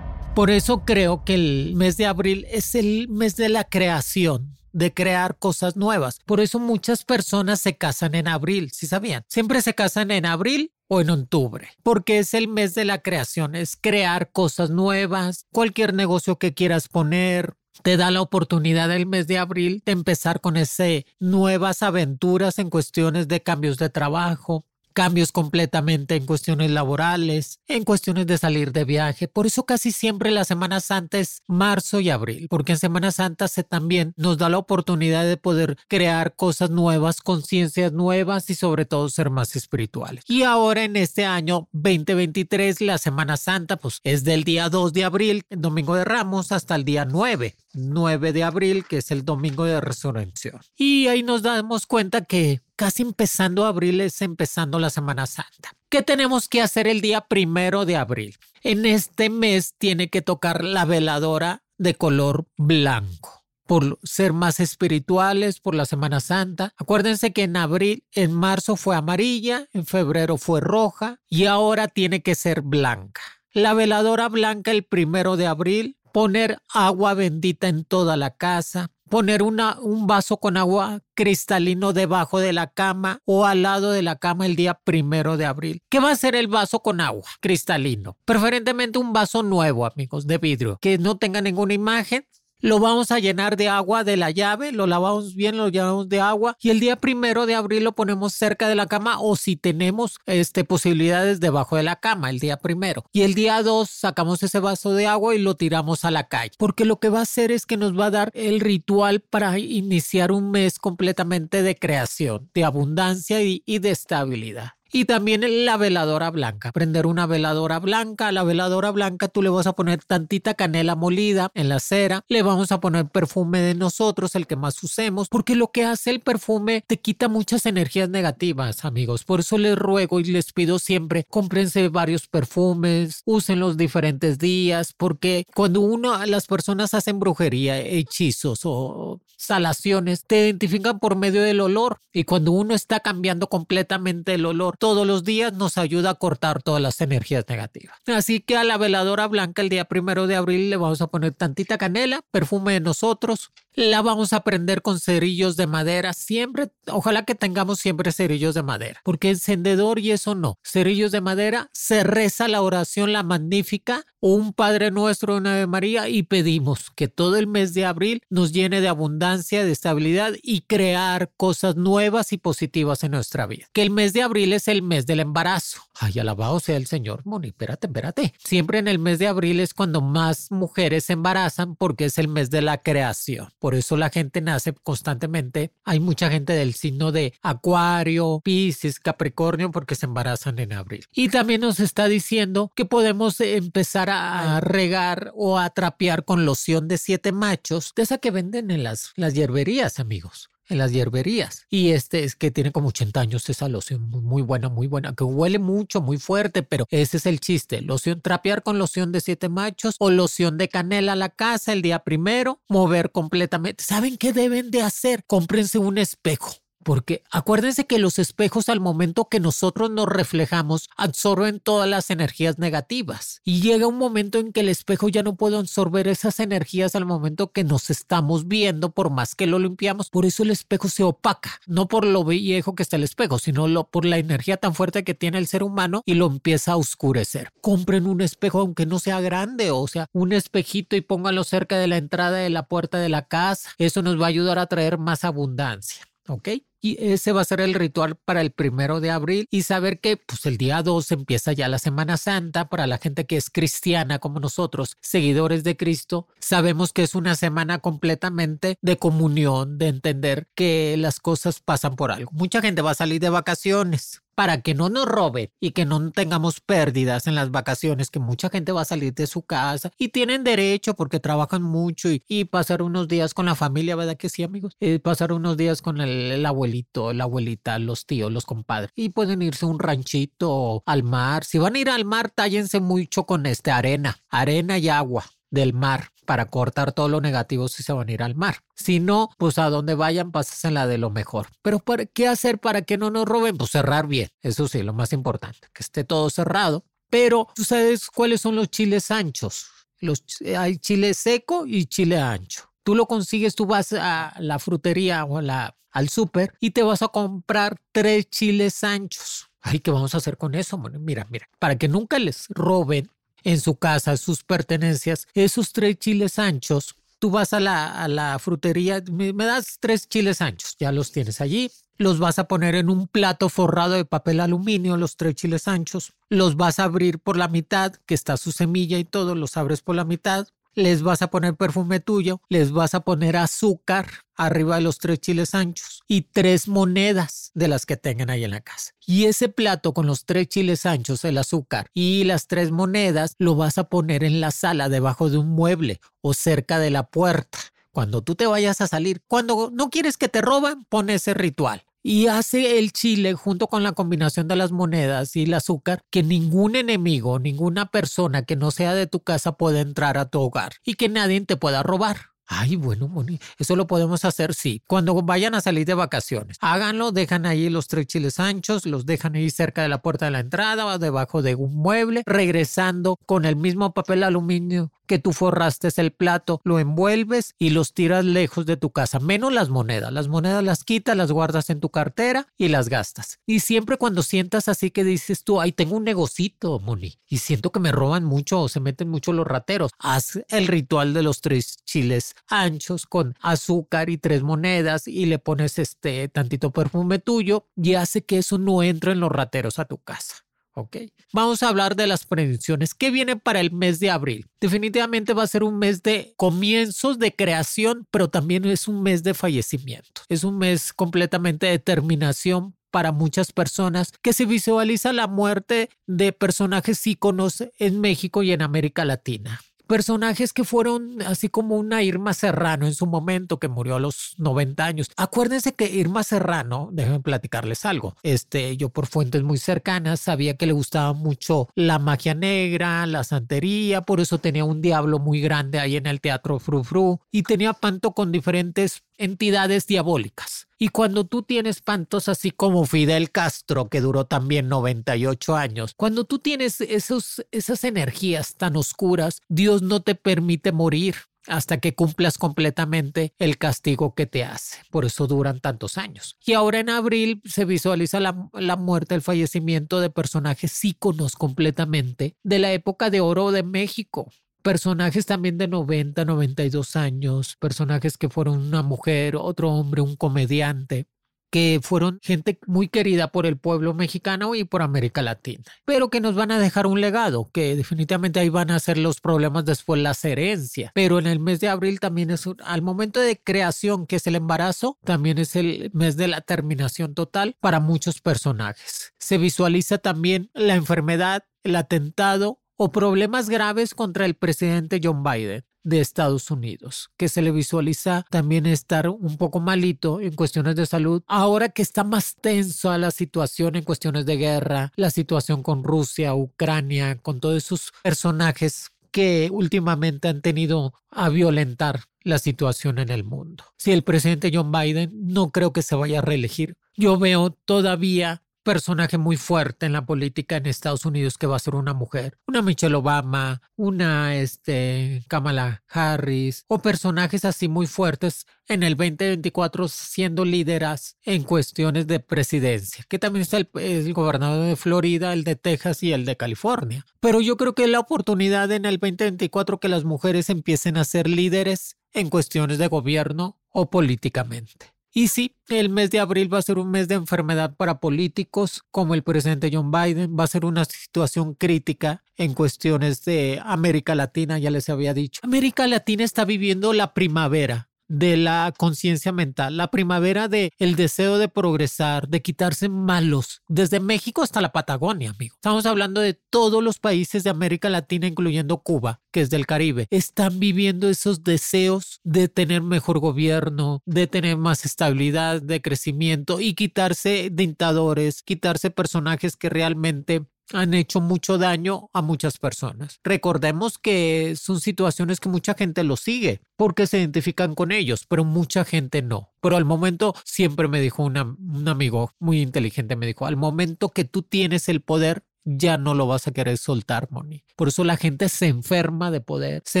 Por 0.34 0.48
eso 0.48 0.86
creo 0.86 1.24
que 1.24 1.34
el 1.34 1.74
mes 1.76 1.98
de 1.98 2.06
abril 2.06 2.46
es 2.50 2.74
el 2.74 3.08
mes 3.10 3.36
de 3.36 3.50
la 3.50 3.64
creación, 3.64 4.56
de 4.72 4.94
crear 4.94 5.36
cosas 5.36 5.76
nuevas. 5.76 6.20
Por 6.24 6.40
eso 6.40 6.58
muchas 6.58 7.04
personas 7.04 7.60
se 7.60 7.76
casan 7.76 8.14
en 8.14 8.28
abril, 8.28 8.70
si 8.72 8.86
sabían. 8.86 9.26
Siempre 9.28 9.60
se 9.60 9.74
casan 9.74 10.10
en 10.10 10.24
abril 10.24 10.72
o 10.88 11.00
en 11.00 11.10
octubre, 11.10 11.68
porque 11.82 12.18
es 12.18 12.34
el 12.34 12.48
mes 12.48 12.74
de 12.74 12.84
la 12.84 13.02
creación, 13.02 13.54
es 13.54 13.76
crear 13.76 14.32
cosas 14.32 14.70
nuevas, 14.70 15.46
cualquier 15.52 15.94
negocio 15.94 16.38
que 16.38 16.54
quieras 16.54 16.88
poner, 16.88 17.54
te 17.82 17.96
da 17.96 18.10
la 18.10 18.22
oportunidad 18.22 18.90
el 18.90 19.06
mes 19.06 19.26
de 19.26 19.38
abril 19.38 19.82
de 19.86 19.92
empezar 19.92 20.40
con 20.40 20.56
ese 20.56 21.06
nuevas 21.20 21.82
aventuras 21.82 22.58
en 22.58 22.70
cuestiones 22.70 23.28
de 23.28 23.42
cambios 23.42 23.76
de 23.76 23.90
trabajo, 23.90 24.64
cambios 24.98 25.30
completamente 25.30 26.16
en 26.16 26.26
cuestiones 26.26 26.72
laborales, 26.72 27.60
en 27.68 27.84
cuestiones 27.84 28.26
de 28.26 28.36
salir 28.36 28.72
de 28.72 28.82
viaje. 28.82 29.28
Por 29.28 29.46
eso 29.46 29.64
casi 29.64 29.92
siempre 29.92 30.32
la 30.32 30.44
Semana 30.44 30.80
Santa 30.80 31.20
es 31.20 31.44
marzo 31.46 32.00
y 32.00 32.10
abril, 32.10 32.48
porque 32.50 32.72
en 32.72 32.78
Semana 32.78 33.12
Santa 33.12 33.46
se 33.46 33.62
también 33.62 34.12
nos 34.16 34.38
da 34.38 34.48
la 34.48 34.58
oportunidad 34.58 35.24
de 35.24 35.36
poder 35.36 35.76
crear 35.86 36.34
cosas 36.34 36.70
nuevas, 36.70 37.20
conciencias 37.20 37.92
nuevas 37.92 38.50
y 38.50 38.56
sobre 38.56 38.86
todo 38.86 39.08
ser 39.08 39.30
más 39.30 39.54
espirituales. 39.54 40.24
Y 40.26 40.42
ahora 40.42 40.82
en 40.82 40.96
este 40.96 41.24
año 41.24 41.68
2023, 41.70 42.80
la 42.80 42.98
Semana 42.98 43.36
Santa, 43.36 43.76
pues 43.76 44.00
es 44.02 44.24
del 44.24 44.42
día 44.42 44.68
2 44.68 44.92
de 44.92 45.04
abril, 45.04 45.44
domingo 45.48 45.94
de 45.94 46.06
Ramos, 46.06 46.50
hasta 46.50 46.74
el 46.74 46.84
día 46.84 47.04
9. 47.04 47.54
9 47.74 48.32
de 48.32 48.42
abril, 48.42 48.84
que 48.84 48.96
es 48.96 49.12
el 49.12 49.24
domingo 49.24 49.64
de 49.64 49.80
resurrección. 49.80 50.60
Y 50.76 51.06
ahí 51.06 51.22
nos 51.22 51.42
damos 51.42 51.86
cuenta 51.86 52.24
que 52.24 52.62
casi 52.78 53.02
empezando 53.02 53.66
abril 53.66 54.00
es 54.00 54.22
empezando 54.22 54.78
la 54.78 54.88
Semana 54.88 55.26
Santa. 55.26 55.74
¿Qué 55.90 56.02
tenemos 56.02 56.48
que 56.48 56.62
hacer 56.62 56.86
el 56.86 57.00
día 57.00 57.22
primero 57.22 57.84
de 57.84 57.96
abril? 57.96 58.36
En 58.62 58.86
este 58.86 59.30
mes 59.30 59.74
tiene 59.78 60.08
que 60.10 60.22
tocar 60.22 60.62
la 60.62 60.84
veladora 60.84 61.64
de 61.76 61.96
color 61.96 62.46
blanco 62.56 63.44
por 63.66 63.98
ser 64.04 64.32
más 64.32 64.60
espirituales, 64.60 65.58
por 65.58 65.74
la 65.74 65.86
Semana 65.86 66.20
Santa. 66.20 66.72
Acuérdense 66.76 67.32
que 67.32 67.42
en 67.42 67.56
abril, 67.56 68.04
en 68.12 68.32
marzo 68.32 68.76
fue 68.76 68.94
amarilla, 68.94 69.66
en 69.72 69.84
febrero 69.84 70.38
fue 70.38 70.60
roja 70.60 71.20
y 71.28 71.46
ahora 71.46 71.88
tiene 71.88 72.22
que 72.22 72.36
ser 72.36 72.62
blanca. 72.62 73.20
La 73.52 73.74
veladora 73.74 74.28
blanca 74.28 74.70
el 74.70 74.84
primero 74.84 75.36
de 75.36 75.48
abril 75.48 75.98
poner 76.12 76.58
agua 76.72 77.14
bendita 77.14 77.68
en 77.68 77.84
toda 77.84 78.16
la 78.16 78.36
casa, 78.36 78.90
poner 79.08 79.42
una, 79.42 79.78
un 79.80 80.06
vaso 80.06 80.38
con 80.38 80.56
agua 80.56 81.00
cristalino 81.14 81.92
debajo 81.92 82.38
de 82.38 82.52
la 82.52 82.68
cama 82.68 83.20
o 83.24 83.46
al 83.46 83.62
lado 83.62 83.90
de 83.90 84.02
la 84.02 84.16
cama 84.16 84.46
el 84.46 84.56
día 84.56 84.74
primero 84.74 85.36
de 85.36 85.46
abril. 85.46 85.82
¿Qué 85.88 86.00
va 86.00 86.10
a 86.10 86.16
ser 86.16 86.34
el 86.34 86.48
vaso 86.48 86.80
con 86.80 87.00
agua 87.00 87.28
cristalino? 87.40 88.16
Preferentemente 88.24 88.98
un 88.98 89.12
vaso 89.12 89.42
nuevo, 89.42 89.86
amigos, 89.86 90.26
de 90.26 90.38
vidrio, 90.38 90.78
que 90.80 90.98
no 90.98 91.16
tenga 91.16 91.40
ninguna 91.40 91.74
imagen, 91.74 92.26
lo 92.60 92.80
vamos 92.80 93.12
a 93.12 93.18
llenar 93.18 93.56
de 93.56 93.68
agua 93.68 94.04
de 94.04 94.16
la 94.16 94.30
llave, 94.30 94.72
lo 94.72 94.86
lavamos 94.86 95.34
bien, 95.34 95.56
lo 95.56 95.68
llenamos 95.68 96.08
de 96.08 96.20
agua 96.20 96.56
y 96.60 96.70
el 96.70 96.80
día 96.80 96.96
primero 96.96 97.46
de 97.46 97.54
abril 97.54 97.84
lo 97.84 97.92
ponemos 97.92 98.34
cerca 98.34 98.68
de 98.68 98.74
la 98.74 98.86
cama 98.86 99.20
o 99.20 99.36
si 99.36 99.56
tenemos 99.56 100.18
este, 100.26 100.64
posibilidades 100.64 101.40
debajo 101.40 101.76
de 101.76 101.82
la 101.82 101.96
cama 101.96 102.30
el 102.30 102.38
día 102.38 102.56
primero. 102.56 103.04
Y 103.12 103.22
el 103.22 103.34
día 103.34 103.62
dos 103.62 103.90
sacamos 103.90 104.42
ese 104.42 104.58
vaso 104.60 104.92
de 104.94 105.06
agua 105.06 105.34
y 105.34 105.38
lo 105.38 105.54
tiramos 105.54 106.04
a 106.04 106.10
la 106.10 106.28
calle. 106.28 106.52
Porque 106.58 106.84
lo 106.84 106.98
que 106.98 107.08
va 107.08 107.20
a 107.20 107.22
hacer 107.22 107.52
es 107.52 107.66
que 107.66 107.76
nos 107.76 107.98
va 107.98 108.06
a 108.06 108.10
dar 108.10 108.30
el 108.34 108.60
ritual 108.60 109.20
para 109.20 109.58
iniciar 109.58 110.32
un 110.32 110.50
mes 110.50 110.78
completamente 110.78 111.62
de 111.62 111.76
creación, 111.76 112.50
de 112.54 112.64
abundancia 112.64 113.42
y, 113.42 113.62
y 113.66 113.78
de 113.78 113.90
estabilidad. 113.90 114.77
Y 114.90 115.04
también 115.04 115.64
la 115.64 115.76
veladora 115.76 116.30
blanca. 116.30 116.72
Prender 116.72 117.06
una 117.06 117.26
veladora 117.26 117.78
blanca. 117.78 118.28
A 118.28 118.32
la 118.32 118.42
veladora 118.42 118.90
blanca 118.90 119.28
tú 119.28 119.42
le 119.42 119.50
vas 119.50 119.66
a 119.66 119.74
poner 119.74 120.02
tantita 120.04 120.54
canela 120.54 120.96
molida 120.96 121.50
en 121.54 121.68
la 121.68 121.80
cera. 121.80 122.24
Le 122.28 122.42
vamos 122.42 122.72
a 122.72 122.80
poner 122.80 123.08
perfume 123.08 123.60
de 123.60 123.74
nosotros, 123.74 124.34
el 124.34 124.46
que 124.46 124.56
más 124.56 124.82
usemos. 124.82 125.28
Porque 125.28 125.56
lo 125.56 125.70
que 125.70 125.84
hace 125.84 126.10
el 126.10 126.20
perfume 126.20 126.84
te 126.86 126.98
quita 126.98 127.28
muchas 127.28 127.66
energías 127.66 128.08
negativas, 128.08 128.84
amigos. 128.84 129.24
Por 129.24 129.40
eso 129.40 129.58
les 129.58 129.76
ruego 129.76 130.20
y 130.20 130.24
les 130.24 130.52
pido 130.52 130.78
siempre, 130.78 131.24
cómprense 131.28 131.88
varios 131.88 132.26
perfumes, 132.26 133.22
usen 133.26 133.60
los 133.60 133.76
diferentes 133.76 134.38
días. 134.38 134.94
Porque 134.96 135.44
cuando 135.54 135.80
uno, 135.80 136.24
las 136.26 136.46
personas 136.46 136.94
hacen 136.94 137.18
brujería, 137.18 137.78
hechizos 137.78 138.60
o 138.64 139.20
salaciones, 139.36 140.24
te 140.26 140.46
identifican 140.46 140.98
por 140.98 141.16
medio 141.16 141.42
del 141.42 141.60
olor. 141.60 142.00
Y 142.12 142.24
cuando 142.24 142.52
uno 142.52 142.74
está 142.74 143.00
cambiando 143.00 143.48
completamente 143.48 144.34
el 144.34 144.44
olor, 144.46 144.76
todos 144.78 145.06
los 145.06 145.24
días 145.24 145.52
nos 145.52 145.78
ayuda 145.78 146.10
a 146.10 146.14
cortar 146.14 146.62
todas 146.62 146.80
las 146.80 147.00
energías 147.00 147.44
negativas. 147.48 147.96
Así 148.06 148.40
que 148.40 148.56
a 148.56 148.64
la 148.64 148.78
veladora 148.78 149.26
blanca 149.26 149.62
el 149.62 149.68
día 149.68 149.84
primero 149.86 150.26
de 150.26 150.36
abril 150.36 150.70
le 150.70 150.76
vamos 150.76 151.00
a 151.02 151.08
poner 151.08 151.34
tantita 151.34 151.78
canela, 151.78 152.22
perfume 152.30 152.74
de 152.74 152.80
nosotros, 152.80 153.50
la 153.78 154.02
vamos 154.02 154.32
a 154.32 154.40
prender 154.40 154.82
con 154.82 154.98
cerillos 154.98 155.56
de 155.56 155.68
madera. 155.68 156.12
Siempre, 156.12 156.70
ojalá 156.90 157.24
que 157.24 157.36
tengamos 157.36 157.78
siempre 157.78 158.10
cerillos 158.10 158.54
de 158.54 158.64
madera, 158.64 159.00
porque 159.04 159.30
encendedor 159.30 160.00
y 160.00 160.10
eso 160.10 160.34
no. 160.34 160.58
Cerillos 160.64 161.12
de 161.12 161.20
madera, 161.20 161.70
se 161.72 162.02
reza 162.02 162.48
la 162.48 162.60
oración, 162.60 163.12
la 163.12 163.22
magnífica, 163.22 164.04
un 164.20 164.52
Padre 164.52 164.90
Nuestro, 164.90 165.36
una 165.36 165.52
Ave 165.52 165.68
María, 165.68 166.08
y 166.08 166.24
pedimos 166.24 166.90
que 166.96 167.06
todo 167.06 167.36
el 167.36 167.46
mes 167.46 167.72
de 167.72 167.84
abril 167.84 168.22
nos 168.28 168.52
llene 168.52 168.80
de 168.80 168.88
abundancia, 168.88 169.64
de 169.64 169.70
estabilidad 169.70 170.32
y 170.42 170.62
crear 170.62 171.30
cosas 171.36 171.76
nuevas 171.76 172.32
y 172.32 172.38
positivas 172.38 173.04
en 173.04 173.12
nuestra 173.12 173.46
vida. 173.46 173.66
Que 173.72 173.82
el 173.82 173.90
mes 173.90 174.12
de 174.12 174.22
abril 174.22 174.52
es 174.52 174.66
el 174.68 174.82
mes 174.82 175.06
del 175.06 175.20
embarazo. 175.20 175.82
Ay, 175.98 176.18
alabado 176.18 176.60
sea 176.60 176.76
el 176.76 176.86
Señor. 176.86 177.22
Moni, 177.24 177.48
espérate, 177.48 177.86
espérate. 177.86 178.34
Siempre 178.38 178.78
en 178.78 178.88
el 178.88 178.98
mes 178.98 179.18
de 179.18 179.26
abril 179.26 179.60
es 179.60 179.74
cuando 179.74 180.00
más 180.00 180.50
mujeres 180.50 181.04
se 181.04 181.14
embarazan 181.14 181.76
porque 181.76 182.06
es 182.06 182.18
el 182.18 182.28
mes 182.28 182.50
de 182.50 182.62
la 182.62 182.82
creación. 182.82 183.48
Por 183.58 183.74
eso 183.74 183.96
la 183.96 184.10
gente 184.10 184.40
nace 184.40 184.72
constantemente. 184.72 185.72
Hay 185.84 186.00
mucha 186.00 186.30
gente 186.30 186.52
del 186.52 186.74
signo 186.74 187.12
de 187.12 187.34
Acuario, 187.42 188.40
Pisces, 188.44 189.00
Capricornio 189.00 189.70
porque 189.70 189.94
se 189.94 190.06
embarazan 190.06 190.58
en 190.58 190.72
abril. 190.72 191.04
Y 191.12 191.28
también 191.28 191.60
nos 191.60 191.80
está 191.80 192.06
diciendo 192.06 192.70
que 192.74 192.84
podemos 192.84 193.40
empezar 193.40 194.10
a 194.10 194.60
regar 194.60 195.32
o 195.34 195.58
a 195.58 195.70
trapear 195.70 196.24
con 196.24 196.44
loción 196.44 196.88
de 196.88 196.98
siete 196.98 197.32
machos, 197.32 197.92
de 197.96 198.02
esa 198.02 198.18
que 198.18 198.30
venden 198.30 198.70
en 198.70 198.84
las, 198.84 199.12
las 199.16 199.34
hierberías, 199.34 199.98
amigos 199.98 200.50
en 200.68 200.78
las 200.78 200.92
hierberías. 200.92 201.66
Y 201.68 201.90
este 201.90 202.24
es 202.24 202.36
que 202.36 202.50
tiene 202.50 202.72
como 202.72 202.88
80 202.88 203.20
años 203.20 203.48
esa 203.48 203.68
loción, 203.68 204.08
muy 204.10 204.42
buena, 204.42 204.68
muy 204.68 204.86
buena, 204.86 205.14
que 205.14 205.24
huele 205.24 205.58
mucho, 205.58 206.00
muy 206.00 206.18
fuerte, 206.18 206.62
pero 206.62 206.86
ese 206.90 207.18
es 207.18 207.26
el 207.26 207.40
chiste. 207.40 207.80
Loción 207.82 208.20
trapear 208.20 208.62
con 208.62 208.78
loción 208.78 209.12
de 209.12 209.20
siete 209.20 209.48
machos 209.48 209.96
o 209.98 210.10
loción 210.10 210.58
de 210.58 210.68
canela 210.68 211.12
a 211.12 211.16
la 211.16 211.30
casa 211.30 211.72
el 211.72 211.82
día 211.82 212.00
primero, 212.00 212.60
mover 212.68 213.10
completamente. 213.10 213.84
¿Saben 213.84 214.16
qué 214.16 214.32
deben 214.32 214.70
de 214.70 214.82
hacer? 214.82 215.24
Cómprense 215.26 215.78
un 215.78 215.98
espejo 215.98 216.54
porque 216.88 217.22
acuérdense 217.30 217.84
que 217.84 217.98
los 217.98 218.18
espejos 218.18 218.70
al 218.70 218.80
momento 218.80 219.28
que 219.28 219.40
nosotros 219.40 219.90
nos 219.90 220.06
reflejamos 220.06 220.88
absorben 220.96 221.60
todas 221.60 221.86
las 221.86 222.08
energías 222.08 222.58
negativas 222.58 223.42
y 223.44 223.60
llega 223.60 223.86
un 223.86 223.98
momento 223.98 224.38
en 224.38 224.54
que 224.54 224.60
el 224.60 224.70
espejo 224.70 225.10
ya 225.10 225.22
no 225.22 225.36
puede 225.36 225.58
absorber 225.58 226.08
esas 226.08 226.40
energías 226.40 226.94
al 226.94 227.04
momento 227.04 227.52
que 227.52 227.62
nos 227.62 227.90
estamos 227.90 228.48
viendo 228.48 228.92
por 228.92 229.10
más 229.10 229.34
que 229.34 229.46
lo 229.46 229.58
limpiamos, 229.58 230.08
por 230.08 230.24
eso 230.24 230.44
el 230.44 230.50
espejo 230.50 230.88
se 230.88 231.02
opaca, 231.02 231.60
no 231.66 231.88
por 231.88 232.06
lo 232.06 232.24
viejo 232.24 232.74
que 232.74 232.84
está 232.84 232.96
el 232.96 233.04
espejo, 233.04 233.38
sino 233.38 233.68
lo, 233.68 233.84
por 233.84 234.06
la 234.06 234.16
energía 234.16 234.56
tan 234.56 234.74
fuerte 234.74 235.04
que 235.04 235.12
tiene 235.12 235.36
el 235.36 235.46
ser 235.46 235.64
humano 235.64 236.02
y 236.06 236.14
lo 236.14 236.24
empieza 236.24 236.72
a 236.72 236.76
oscurecer. 236.78 237.50
Compren 237.60 238.06
un 238.06 238.22
espejo 238.22 238.60
aunque 238.60 238.86
no 238.86 238.98
sea 238.98 239.20
grande, 239.20 239.72
o 239.72 239.86
sea, 239.88 240.06
un 240.14 240.32
espejito 240.32 240.96
y 240.96 241.02
pónganlo 241.02 241.44
cerca 241.44 241.76
de 241.76 241.86
la 241.86 241.98
entrada 241.98 242.38
de 242.38 242.48
la 242.48 242.62
puerta 242.62 242.96
de 242.98 243.10
la 243.10 243.28
casa. 243.28 243.72
Eso 243.76 244.00
nos 244.00 244.18
va 244.18 244.24
a 244.24 244.28
ayudar 244.28 244.58
a 244.58 244.68
traer 244.68 244.96
más 244.96 245.24
abundancia. 245.24 246.08
¿Ok? 246.28 246.48
Y 246.80 246.96
ese 247.04 247.32
va 247.32 247.40
a 247.40 247.44
ser 247.44 247.60
el 247.60 247.74
ritual 247.74 248.16
para 248.16 248.40
el 248.40 248.52
primero 248.52 249.00
de 249.00 249.10
abril 249.10 249.48
y 249.50 249.62
saber 249.62 250.00
que 250.00 250.16
pues 250.16 250.46
el 250.46 250.58
día 250.58 250.82
2 250.82 251.12
empieza 251.12 251.52
ya 251.52 251.68
la 251.68 251.78
Semana 251.78 252.16
Santa 252.16 252.68
para 252.68 252.86
la 252.86 252.98
gente 252.98 253.26
que 253.26 253.36
es 253.36 253.50
cristiana 253.50 254.18
como 254.18 254.40
nosotros, 254.40 254.96
seguidores 255.00 255.64
de 255.64 255.76
Cristo. 255.76 256.28
Sabemos 256.38 256.92
que 256.92 257.02
es 257.02 257.14
una 257.14 257.34
semana 257.34 257.78
completamente 257.80 258.78
de 258.80 258.96
comunión, 258.96 259.78
de 259.78 259.88
entender 259.88 260.48
que 260.54 260.96
las 260.98 261.20
cosas 261.20 261.60
pasan 261.60 261.96
por 261.96 262.12
algo. 262.12 262.30
Mucha 262.32 262.60
gente 262.60 262.82
va 262.82 262.92
a 262.92 262.94
salir 262.94 263.20
de 263.20 263.30
vacaciones 263.30 264.22
para 264.38 264.62
que 264.62 264.72
no 264.72 264.88
nos 264.88 265.04
roben 265.04 265.50
y 265.58 265.72
que 265.72 265.84
no 265.84 266.12
tengamos 266.12 266.60
pérdidas 266.60 267.26
en 267.26 267.34
las 267.34 267.50
vacaciones, 267.50 268.08
que 268.08 268.20
mucha 268.20 268.50
gente 268.50 268.70
va 268.70 268.82
a 268.82 268.84
salir 268.84 269.12
de 269.12 269.26
su 269.26 269.42
casa 269.42 269.90
y 269.98 270.10
tienen 270.10 270.44
derecho 270.44 270.94
porque 270.94 271.18
trabajan 271.18 271.60
mucho 271.60 272.08
y, 272.08 272.44
pasar 272.44 272.82
unos 272.82 273.08
días 273.08 273.34
con 273.34 273.46
la 273.46 273.56
familia, 273.56 273.96
¿verdad 273.96 274.16
que 274.16 274.28
sí, 274.28 274.44
amigos? 274.44 274.76
Eh, 274.78 275.00
pasar 275.00 275.32
unos 275.32 275.56
días 275.56 275.82
con 275.82 276.00
el, 276.00 276.30
el 276.30 276.46
abuelo 276.46 277.12
la 277.14 277.24
abuelita, 277.24 277.80
los 277.80 278.06
tíos, 278.06 278.30
los 278.30 278.46
compadres. 278.46 278.92
Y 278.94 279.08
pueden 279.08 279.42
irse 279.42 279.66
a 279.66 279.68
un 279.70 279.80
ranchito 279.80 280.84
al 280.86 281.02
mar. 281.02 281.42
Si 281.42 281.58
van 281.58 281.74
a 281.74 281.80
ir 281.80 281.90
al 281.90 282.04
mar, 282.04 282.30
tállense 282.30 282.78
mucho 282.78 283.24
con 283.24 283.44
este 283.44 283.72
arena, 283.72 284.18
arena 284.30 284.78
y 284.78 284.88
agua 284.88 285.24
del 285.50 285.72
mar 285.72 286.10
para 286.26 286.46
cortar 286.46 286.92
todo 286.92 287.08
lo 287.08 287.20
negativo 287.20 287.68
si 287.68 287.82
se 287.82 287.92
van 287.92 288.08
a 288.08 288.12
ir 288.12 288.22
al 288.22 288.34
mar. 288.34 288.58
Si 288.74 289.00
no, 289.00 289.30
pues 289.38 289.58
a 289.58 289.70
donde 289.70 289.94
vayan, 289.94 290.30
pasen 290.30 290.74
la 290.74 290.86
de 290.86 290.98
lo 290.98 291.10
mejor. 291.10 291.48
Pero 291.62 291.82
¿qué 292.12 292.28
hacer 292.28 292.58
para 292.58 292.82
que 292.82 292.98
no 292.98 293.10
nos 293.10 293.26
roben? 293.26 293.56
Pues 293.56 293.70
cerrar 293.70 294.06
bien. 294.06 294.28
Eso 294.42 294.68
sí, 294.68 294.82
lo 294.82 294.92
más 294.92 295.12
importante, 295.12 295.68
que 295.72 295.82
esté 295.82 296.04
todo 296.04 296.28
cerrado. 296.28 296.84
Pero, 297.10 297.48
¿tú 297.54 297.64
sabes 297.64 298.08
cuáles 298.08 298.42
son 298.42 298.56
los 298.56 298.68
chiles 298.68 299.10
anchos? 299.10 299.70
Los, 300.00 300.22
hay 300.56 300.76
chile 300.76 301.14
seco 301.14 301.66
y 301.66 301.86
chile 301.86 302.18
ancho. 302.18 302.70
Tú 302.82 302.94
lo 302.94 303.06
consigues, 303.06 303.54
tú 303.54 303.66
vas 303.66 303.92
a 303.92 304.34
la 304.38 304.58
frutería 304.58 305.24
o 305.24 305.38
al 305.38 306.08
súper 306.08 306.52
y 306.60 306.70
te 306.70 306.82
vas 306.82 307.02
a 307.02 307.08
comprar 307.08 307.76
tres 307.92 308.28
chiles 308.28 308.84
anchos. 308.84 309.48
Ay, 309.60 309.80
¿qué 309.80 309.90
vamos 309.90 310.14
a 310.14 310.18
hacer 310.18 310.36
con 310.36 310.54
eso? 310.54 310.78
Mira, 310.78 311.26
mira, 311.30 311.48
para 311.58 311.76
que 311.76 311.88
nunca 311.88 312.18
les 312.18 312.46
roben 312.48 313.10
en 313.44 313.60
su 313.60 313.76
casa 313.76 314.16
sus 314.16 314.44
pertenencias, 314.44 315.26
esos 315.34 315.72
tres 315.72 315.98
chiles 315.98 316.38
anchos, 316.38 316.96
tú 317.18 317.30
vas 317.30 317.52
a 317.52 317.60
la, 317.60 318.02
a 318.02 318.08
la 318.08 318.38
frutería, 318.38 319.02
me, 319.10 319.32
me 319.32 319.44
das 319.44 319.78
tres 319.80 320.08
chiles 320.08 320.40
anchos, 320.40 320.76
ya 320.78 320.92
los 320.92 321.12
tienes 321.12 321.40
allí, 321.40 321.70
los 321.96 322.20
vas 322.20 322.38
a 322.38 322.46
poner 322.46 322.74
en 322.76 322.88
un 322.90 323.08
plato 323.08 323.48
forrado 323.48 323.94
de 323.94 324.04
papel 324.04 324.40
aluminio, 324.40 324.96
los 324.96 325.16
tres 325.16 325.34
chiles 325.34 325.66
anchos, 325.66 326.12
los 326.28 326.56
vas 326.56 326.78
a 326.78 326.84
abrir 326.84 327.18
por 327.18 327.36
la 327.36 327.48
mitad, 327.48 327.94
que 328.06 328.14
está 328.14 328.36
su 328.36 328.52
semilla 328.52 328.98
y 328.98 329.04
todo, 329.04 329.34
los 329.34 329.56
abres 329.56 329.82
por 329.82 329.96
la 329.96 330.04
mitad, 330.04 330.46
les 330.74 331.02
vas 331.02 331.22
a 331.22 331.30
poner 331.30 331.56
perfume 331.56 332.00
tuyo, 332.00 332.40
les 332.48 332.72
vas 332.72 332.94
a 332.94 333.00
poner 333.00 333.36
azúcar 333.36 334.06
arriba 334.36 334.76
de 334.76 334.82
los 334.82 334.98
tres 334.98 335.20
chiles 335.20 335.54
anchos 335.54 336.02
y 336.06 336.22
tres 336.22 336.68
monedas 336.68 337.50
de 337.54 337.68
las 337.68 337.86
que 337.86 337.96
tengan 337.96 338.30
ahí 338.30 338.44
en 338.44 338.52
la 338.52 338.60
casa. 338.60 338.92
Y 339.06 339.24
ese 339.24 339.48
plato 339.48 339.92
con 339.92 340.06
los 340.06 340.24
tres 340.24 340.48
chiles 340.48 340.86
anchos, 340.86 341.24
el 341.24 341.38
azúcar 341.38 341.88
y 341.94 342.24
las 342.24 342.46
tres 342.46 342.70
monedas 342.70 343.34
lo 343.38 343.56
vas 343.56 343.78
a 343.78 343.84
poner 343.88 344.24
en 344.24 344.40
la 344.40 344.50
sala 344.50 344.88
debajo 344.88 345.30
de 345.30 345.38
un 345.38 345.48
mueble 345.48 346.00
o 346.20 346.34
cerca 346.34 346.78
de 346.78 346.90
la 346.90 347.04
puerta. 347.10 347.58
Cuando 347.90 348.22
tú 348.22 348.36
te 348.36 348.46
vayas 348.46 348.80
a 348.80 348.86
salir, 348.86 349.22
cuando 349.26 349.70
no 349.72 349.90
quieres 349.90 350.16
que 350.16 350.28
te 350.28 350.40
roban, 350.40 350.84
pon 350.84 351.10
ese 351.10 351.34
ritual 351.34 351.87
y 352.08 352.26
hace 352.28 352.78
el 352.78 352.92
chile 352.92 353.34
junto 353.34 353.66
con 353.66 353.82
la 353.82 353.92
combinación 353.92 354.48
de 354.48 354.56
las 354.56 354.72
monedas 354.72 355.36
y 355.36 355.42
el 355.42 355.52
azúcar 355.52 356.00
que 356.08 356.22
ningún 356.22 356.74
enemigo, 356.74 357.38
ninguna 357.38 357.90
persona 357.90 358.46
que 358.46 358.56
no 358.56 358.70
sea 358.70 358.94
de 358.94 359.06
tu 359.06 359.20
casa 359.20 359.58
pueda 359.58 359.82
entrar 359.82 360.16
a 360.16 360.24
tu 360.24 360.40
hogar 360.40 360.72
y 360.86 360.94
que 360.94 361.10
nadie 361.10 361.38
te 361.42 361.58
pueda 361.58 361.82
robar. 361.82 362.16
Ay, 362.50 362.76
bueno, 362.76 363.08
Moni, 363.08 363.38
eso 363.58 363.76
lo 363.76 363.86
podemos 363.86 364.24
hacer, 364.24 364.54
sí. 364.54 364.82
Cuando 364.86 365.14
vayan 365.22 365.54
a 365.54 365.60
salir 365.60 365.86
de 365.86 365.92
vacaciones, 365.92 366.56
háganlo, 366.62 367.12
dejan 367.12 367.44
ahí 367.44 367.68
los 367.68 367.88
tres 367.88 368.06
chiles 368.06 368.40
anchos, 368.40 368.86
los 368.86 369.04
dejan 369.04 369.34
ahí 369.34 369.50
cerca 369.50 369.82
de 369.82 369.88
la 369.88 370.00
puerta 370.00 370.24
de 370.24 370.30
la 370.30 370.40
entrada 370.40 370.86
o 370.86 370.98
debajo 370.98 371.42
de 371.42 371.54
un 371.54 371.74
mueble, 371.74 372.22
regresando 372.24 373.18
con 373.26 373.44
el 373.44 373.56
mismo 373.56 373.92
papel 373.92 374.22
aluminio 374.22 374.90
que 375.06 375.18
tú 375.18 375.32
forraste 375.32 375.88
el 375.96 376.12
plato, 376.12 376.60
lo 376.64 376.78
envuelves 376.78 377.54
y 377.58 377.70
los 377.70 377.94
tiras 377.94 378.24
lejos 378.24 378.66
de 378.66 378.76
tu 378.76 378.90
casa, 378.90 379.18
menos 379.18 379.52
las 379.52 379.70
monedas. 379.70 380.12
Las 380.12 380.28
monedas 380.28 380.62
las 380.62 380.84
quitas, 380.84 381.16
las 381.16 381.32
guardas 381.32 381.70
en 381.70 381.80
tu 381.80 381.90
cartera 381.90 382.46
y 382.56 382.68
las 382.68 382.88
gastas. 382.88 383.40
Y 383.46 383.60
siempre 383.60 383.96
cuando 383.96 384.22
sientas 384.22 384.68
así 384.68 384.90
que 384.90 385.04
dices 385.04 385.44
tú, 385.44 385.60
ay, 385.60 385.72
tengo 385.72 385.96
un 385.96 386.04
negocito, 386.04 386.78
Moni, 386.78 387.18
y 387.26 387.38
siento 387.38 387.72
que 387.72 387.80
me 387.80 387.90
roban 387.90 388.24
mucho 388.24 388.60
o 388.60 388.68
se 388.68 388.80
meten 388.80 389.08
mucho 389.08 389.32
los 389.32 389.46
rateros, 389.46 389.92
haz 389.98 390.40
el 390.48 390.66
ritual 390.66 391.14
de 391.14 391.22
los 391.22 391.40
tres 391.40 391.78
chiles 391.84 392.34
anchos 392.46 393.06
con 393.06 393.34
azúcar 393.40 394.10
y 394.10 394.18
tres 394.18 394.42
monedas 394.42 395.08
y 395.08 395.26
le 395.26 395.38
pones 395.38 395.78
este 395.78 396.28
tantito 396.28 396.70
perfume 396.70 397.18
tuyo 397.18 397.68
y 397.76 397.94
hace 397.94 398.24
que 398.24 398.38
eso 398.38 398.58
no 398.58 398.82
entre 398.82 399.12
en 399.12 399.20
los 399.20 399.30
rateros 399.30 399.78
a 399.78 399.84
tu 399.84 399.98
casa. 399.98 400.44
¿ok? 400.78 400.96
Vamos 401.32 401.62
a 401.62 401.68
hablar 401.68 401.96
de 401.96 402.06
las 402.06 402.24
predicciones. 402.24 402.94
¿Qué 402.94 403.10
viene 403.10 403.36
para 403.36 403.60
el 403.60 403.72
mes 403.72 404.00
de 404.00 404.10
abril? 404.10 404.46
Definitivamente 404.60 405.34
va 405.34 405.42
a 405.42 405.48
ser 405.48 405.62
un 405.62 405.78
mes 405.78 406.02
de 406.02 406.34
comienzos 406.36 407.18
de 407.18 407.34
creación, 407.34 408.06
pero 408.10 408.28
también 408.30 408.64
es 408.64 408.88
un 408.88 409.02
mes 409.02 409.22
de 409.22 409.34
fallecimiento. 409.34 410.22
Es 410.28 410.44
un 410.44 410.58
mes 410.58 410.92
completamente 410.92 411.66
de 411.66 411.78
terminación 411.78 412.74
para 412.90 413.12
muchas 413.12 413.52
personas 413.52 414.12
que 414.22 414.32
se 414.32 414.46
visualiza 414.46 415.12
la 415.12 415.26
muerte 415.26 415.90
de 416.06 416.32
personajes 416.32 417.06
íconos 417.06 417.64
en 417.78 418.00
México 418.00 418.42
y 418.42 418.52
en 418.52 418.62
América 418.62 419.04
Latina 419.04 419.60
personajes 419.88 420.52
que 420.52 420.62
fueron 420.62 421.20
así 421.22 421.48
como 421.48 421.76
una 421.76 422.02
Irma 422.02 422.34
Serrano 422.34 422.86
en 422.86 422.94
su 422.94 423.06
momento, 423.06 423.58
que 423.58 423.68
murió 423.68 423.96
a 423.96 424.00
los 424.00 424.34
90 424.36 424.84
años. 424.84 425.10
Acuérdense 425.16 425.72
que 425.72 425.90
Irma 425.90 426.22
Serrano, 426.22 426.90
déjenme 426.92 427.20
platicarles 427.20 427.84
algo, 427.84 428.14
este, 428.22 428.76
yo 428.76 428.90
por 428.90 429.06
fuentes 429.06 429.42
muy 429.42 429.58
cercanas 429.58 430.20
sabía 430.20 430.56
que 430.56 430.66
le 430.66 430.72
gustaba 430.72 431.14
mucho 431.14 431.68
la 431.74 431.98
magia 431.98 432.34
negra, 432.34 433.06
la 433.06 433.24
santería, 433.24 434.02
por 434.02 434.20
eso 434.20 434.38
tenía 434.38 434.64
un 434.64 434.80
diablo 434.82 435.18
muy 435.18 435.40
grande 435.40 435.80
ahí 435.80 435.96
en 435.96 436.06
el 436.06 436.20
teatro 436.20 436.58
Fru 436.58 436.84
Fru 436.84 437.20
y 437.32 437.42
tenía 437.42 437.72
panto 437.72 438.12
con 438.12 438.30
diferentes 438.30 439.02
entidades 439.18 439.86
diabólicas. 439.86 440.68
Y 440.78 440.88
cuando 440.88 441.24
tú 441.24 441.42
tienes 441.42 441.80
pantos 441.80 442.28
así 442.28 442.50
como 442.50 442.86
Fidel 442.86 443.30
Castro, 443.30 443.88
que 443.88 444.00
duró 444.00 444.26
también 444.26 444.68
98 444.68 445.56
años, 445.56 445.92
cuando 445.96 446.24
tú 446.24 446.38
tienes 446.38 446.80
esos, 446.80 447.44
esas 447.50 447.84
energías 447.84 448.54
tan 448.54 448.76
oscuras, 448.76 449.42
Dios 449.48 449.82
no 449.82 450.00
te 450.00 450.14
permite 450.14 450.72
morir 450.72 451.16
hasta 451.48 451.78
que 451.78 451.94
cumplas 451.94 452.38
completamente 452.38 453.32
el 453.38 453.58
castigo 453.58 454.14
que 454.14 454.26
te 454.26 454.44
hace. 454.44 454.78
Por 454.90 455.04
eso 455.04 455.26
duran 455.26 455.60
tantos 455.60 455.98
años. 455.98 456.36
Y 456.44 456.52
ahora 456.52 456.78
en 456.78 456.90
abril 456.90 457.40
se 457.44 457.64
visualiza 457.64 458.20
la, 458.20 458.50
la, 458.52 458.76
muerte, 458.76 459.14
el 459.14 459.22
fallecimiento 459.22 460.00
de 460.00 460.10
personajes 460.10 460.84
íconos 460.84 461.34
completamente 461.34 462.36
de 462.42 462.58
la 462.58 462.72
época 462.72 463.10
de 463.10 463.20
oro 463.20 463.50
de 463.50 463.62
México 463.62 464.30
personajes 464.62 465.26
también 465.26 465.58
de 465.58 465.68
90, 465.68 466.24
92 466.24 466.96
años, 466.96 467.56
personajes 467.56 468.18
que 468.18 468.28
fueron 468.28 468.58
una 468.58 468.82
mujer, 468.82 469.36
otro 469.36 469.70
hombre, 469.70 470.02
un 470.02 470.16
comediante 470.16 471.06
que 471.50 471.80
fueron 471.82 472.18
gente 472.22 472.58
muy 472.66 472.88
querida 472.88 473.28
por 473.32 473.46
el 473.46 473.56
pueblo 473.56 473.94
mexicano 473.94 474.54
y 474.54 474.64
por 474.64 474.82
América 474.82 475.22
Latina, 475.22 475.64
pero 475.84 476.10
que 476.10 476.20
nos 476.20 476.34
van 476.34 476.50
a 476.50 476.58
dejar 476.58 476.86
un 476.86 477.00
legado, 477.00 477.50
que 477.52 477.76
definitivamente 477.76 478.40
ahí 478.40 478.48
van 478.48 478.70
a 478.70 478.78
ser 478.78 478.98
los 478.98 479.20
problemas 479.20 479.64
después 479.64 480.00
las 480.00 480.24
herencias. 480.24 480.92
Pero 480.94 481.18
en 481.18 481.26
el 481.26 481.40
mes 481.40 481.60
de 481.60 481.68
abril 481.68 482.00
también 482.00 482.30
es 482.30 482.44
al 482.64 482.82
momento 482.82 483.20
de 483.20 483.40
creación, 483.40 484.06
que 484.06 484.16
es 484.16 484.26
el 484.26 484.36
embarazo, 484.36 484.98
también 485.04 485.38
es 485.38 485.56
el 485.56 485.90
mes 485.94 486.16
de 486.16 486.28
la 486.28 486.40
terminación 486.40 487.14
total 487.14 487.56
para 487.60 487.80
muchos 487.80 488.20
personajes. 488.20 489.14
Se 489.18 489.38
visualiza 489.38 489.98
también 489.98 490.50
la 490.54 490.74
enfermedad, 490.74 491.44
el 491.64 491.76
atentado 491.76 492.60
o 492.78 492.92
problemas 492.92 493.50
graves 493.50 493.92
contra 493.92 494.24
el 494.24 494.34
presidente 494.34 495.00
John 495.02 495.22
Biden 495.22 495.64
de 495.82 496.00
Estados 496.00 496.50
Unidos, 496.50 497.10
que 497.16 497.28
se 497.28 497.42
le 497.42 497.50
visualiza 497.50 498.24
también 498.30 498.66
estar 498.66 499.08
un 499.08 499.36
poco 499.36 499.58
malito 499.58 500.20
en 500.20 500.34
cuestiones 500.34 500.76
de 500.76 500.86
salud, 500.86 501.22
ahora 501.26 501.70
que 501.70 501.82
está 501.82 502.04
más 502.04 502.36
tenso 502.40 502.96
la 502.98 503.10
situación 503.10 503.74
en 503.74 503.84
cuestiones 503.84 504.26
de 504.26 504.36
guerra, 504.36 504.92
la 504.96 505.10
situación 505.10 505.62
con 505.62 505.82
Rusia, 505.82 506.34
Ucrania, 506.34 507.16
con 507.16 507.40
todos 507.40 507.56
esos 507.56 507.92
personajes 508.02 508.90
que 509.10 509.48
últimamente 509.50 510.28
han 510.28 510.40
tenido 510.40 510.94
a 511.10 511.30
violentar 511.30 512.04
la 512.22 512.38
situación 512.38 512.98
en 512.98 513.10
el 513.10 513.24
mundo. 513.24 513.64
Si 513.76 513.90
el 513.90 514.04
presidente 514.04 514.50
John 514.52 514.70
Biden 514.70 515.10
no 515.14 515.50
creo 515.50 515.72
que 515.72 515.82
se 515.82 515.96
vaya 515.96 516.18
a 516.18 516.22
reelegir, 516.22 516.76
yo 516.96 517.18
veo 517.18 517.50
todavía 517.50 518.42
personaje 518.62 519.18
muy 519.18 519.36
fuerte 519.36 519.86
en 519.86 519.92
la 519.92 520.04
política 520.04 520.56
en 520.56 520.66
Estados 520.66 521.04
Unidos 521.04 521.38
que 521.38 521.46
va 521.46 521.56
a 521.56 521.60
ser 521.60 521.74
una 521.74 521.94
mujer, 521.94 522.38
una 522.46 522.62
Michelle 522.62 522.94
Obama, 522.94 523.62
una 523.76 524.36
este, 524.36 525.24
Kamala 525.28 525.82
Harris 525.88 526.64
o 526.68 526.80
personajes 526.80 527.44
así 527.44 527.68
muy 527.68 527.86
fuertes 527.86 528.46
en 528.66 528.82
el 528.82 528.96
2024 528.96 529.88
siendo 529.88 530.44
líderes 530.44 531.16
en 531.22 531.42
cuestiones 531.44 532.06
de 532.06 532.20
presidencia, 532.20 533.04
que 533.08 533.18
también 533.18 533.42
está 533.42 533.56
el, 533.56 533.68
el, 533.74 534.12
gobernador 534.12 534.66
de 534.66 534.76
Florida, 534.76 535.32
el 535.32 535.44
de 535.44 535.56
Texas 535.56 536.02
y 536.02 536.12
el 536.12 536.24
de 536.24 536.36
California. 536.36 537.06
Pero 537.20 537.40
yo 537.40 537.56
creo 537.56 537.74
que 537.74 537.86
la 537.86 538.00
oportunidad 538.00 538.70
en 538.72 538.84
el 538.84 538.98
2024 538.98 539.80
que 539.80 539.88
las 539.88 540.04
mujeres 540.04 540.50
empiecen 540.50 540.96
a 540.98 541.04
ser 541.04 541.28
líderes 541.28 541.96
en 542.12 542.30
cuestiones 542.30 542.78
de 542.78 542.88
gobierno 542.88 543.58
o 543.70 543.90
políticamente. 543.90 544.97
Y 545.12 545.28
sí, 545.28 545.56
el 545.68 545.88
mes 545.88 546.10
de 546.10 546.20
abril 546.20 546.52
va 546.52 546.58
a 546.58 546.62
ser 546.62 546.78
un 546.78 546.90
mes 546.90 547.08
de 547.08 547.14
enfermedad 547.14 547.74
para 547.76 547.98
políticos 547.98 548.82
como 548.90 549.14
el 549.14 549.22
presidente 549.22 549.70
John 549.72 549.90
Biden. 549.90 550.36
Va 550.38 550.44
a 550.44 550.48
ser 550.48 550.64
una 550.64 550.84
situación 550.84 551.54
crítica 551.54 552.22
en 552.36 552.54
cuestiones 552.54 553.24
de 553.24 553.60
América 553.64 554.14
Latina, 554.14 554.58
ya 554.58 554.70
les 554.70 554.88
había 554.88 555.14
dicho. 555.14 555.40
América 555.42 555.86
Latina 555.86 556.24
está 556.24 556.44
viviendo 556.44 556.92
la 556.92 557.14
primavera 557.14 557.87
de 558.08 558.36
la 558.36 558.72
conciencia 558.76 559.32
mental, 559.32 559.76
la 559.76 559.90
primavera 559.90 560.48
de 560.48 560.72
el 560.78 560.96
deseo 560.96 561.38
de 561.38 561.48
progresar, 561.48 562.28
de 562.28 562.42
quitarse 562.42 562.88
malos, 562.88 563.62
desde 563.68 564.00
México 564.00 564.42
hasta 564.42 564.60
la 564.60 564.72
Patagonia, 564.72 565.30
amigo. 565.30 565.54
Estamos 565.54 565.86
hablando 565.86 566.20
de 566.20 566.34
todos 566.34 566.82
los 566.82 566.98
países 566.98 567.44
de 567.44 567.50
América 567.50 567.90
Latina, 567.90 568.26
incluyendo 568.26 568.78
Cuba, 568.78 569.20
que 569.30 569.42
es 569.42 569.50
del 569.50 569.66
Caribe. 569.66 570.06
Están 570.10 570.58
viviendo 570.58 571.08
esos 571.08 571.44
deseos 571.44 572.20
de 572.24 572.48
tener 572.48 572.82
mejor 572.82 573.18
gobierno, 573.18 574.02
de 574.06 574.26
tener 574.26 574.56
más 574.56 574.84
estabilidad, 574.84 575.62
de 575.62 575.82
crecimiento 575.82 576.60
y 576.60 576.74
quitarse 576.74 577.50
dictadores, 577.52 578.42
quitarse 578.42 578.90
personajes 578.90 579.56
que 579.56 579.68
realmente 579.68 580.46
han 580.72 580.94
hecho 580.94 581.20
mucho 581.20 581.58
daño 581.58 582.10
a 582.12 582.22
muchas 582.22 582.58
personas. 582.58 583.20
Recordemos 583.24 583.98
que 583.98 584.54
son 584.56 584.80
situaciones 584.80 585.40
que 585.40 585.48
mucha 585.48 585.74
gente 585.74 586.04
los 586.04 586.20
sigue 586.20 586.60
porque 586.76 587.06
se 587.06 587.18
identifican 587.18 587.74
con 587.74 587.92
ellos, 587.92 588.26
pero 588.28 588.44
mucha 588.44 588.84
gente 588.84 589.22
no. 589.22 589.52
Pero 589.60 589.76
al 589.76 589.84
momento, 589.84 590.34
siempre 590.44 590.86
me 590.88 591.00
dijo 591.00 591.24
un 591.24 591.88
amigo 591.88 592.32
muy 592.38 592.60
inteligente, 592.60 593.16
me 593.16 593.26
dijo, 593.26 593.46
al 593.46 593.56
momento 593.56 594.10
que 594.10 594.24
tú 594.24 594.42
tienes 594.42 594.88
el 594.88 595.00
poder, 595.00 595.44
ya 595.64 595.98
no 595.98 596.14
lo 596.14 596.26
vas 596.26 596.46
a 596.46 596.52
querer 596.52 596.78
soltar, 596.78 597.28
Moni. 597.30 597.64
Por 597.76 597.88
eso 597.88 598.04
la 598.04 598.16
gente 598.16 598.48
se 598.48 598.66
enferma 598.66 599.30
de 599.30 599.40
poder, 599.40 599.82
se 599.84 600.00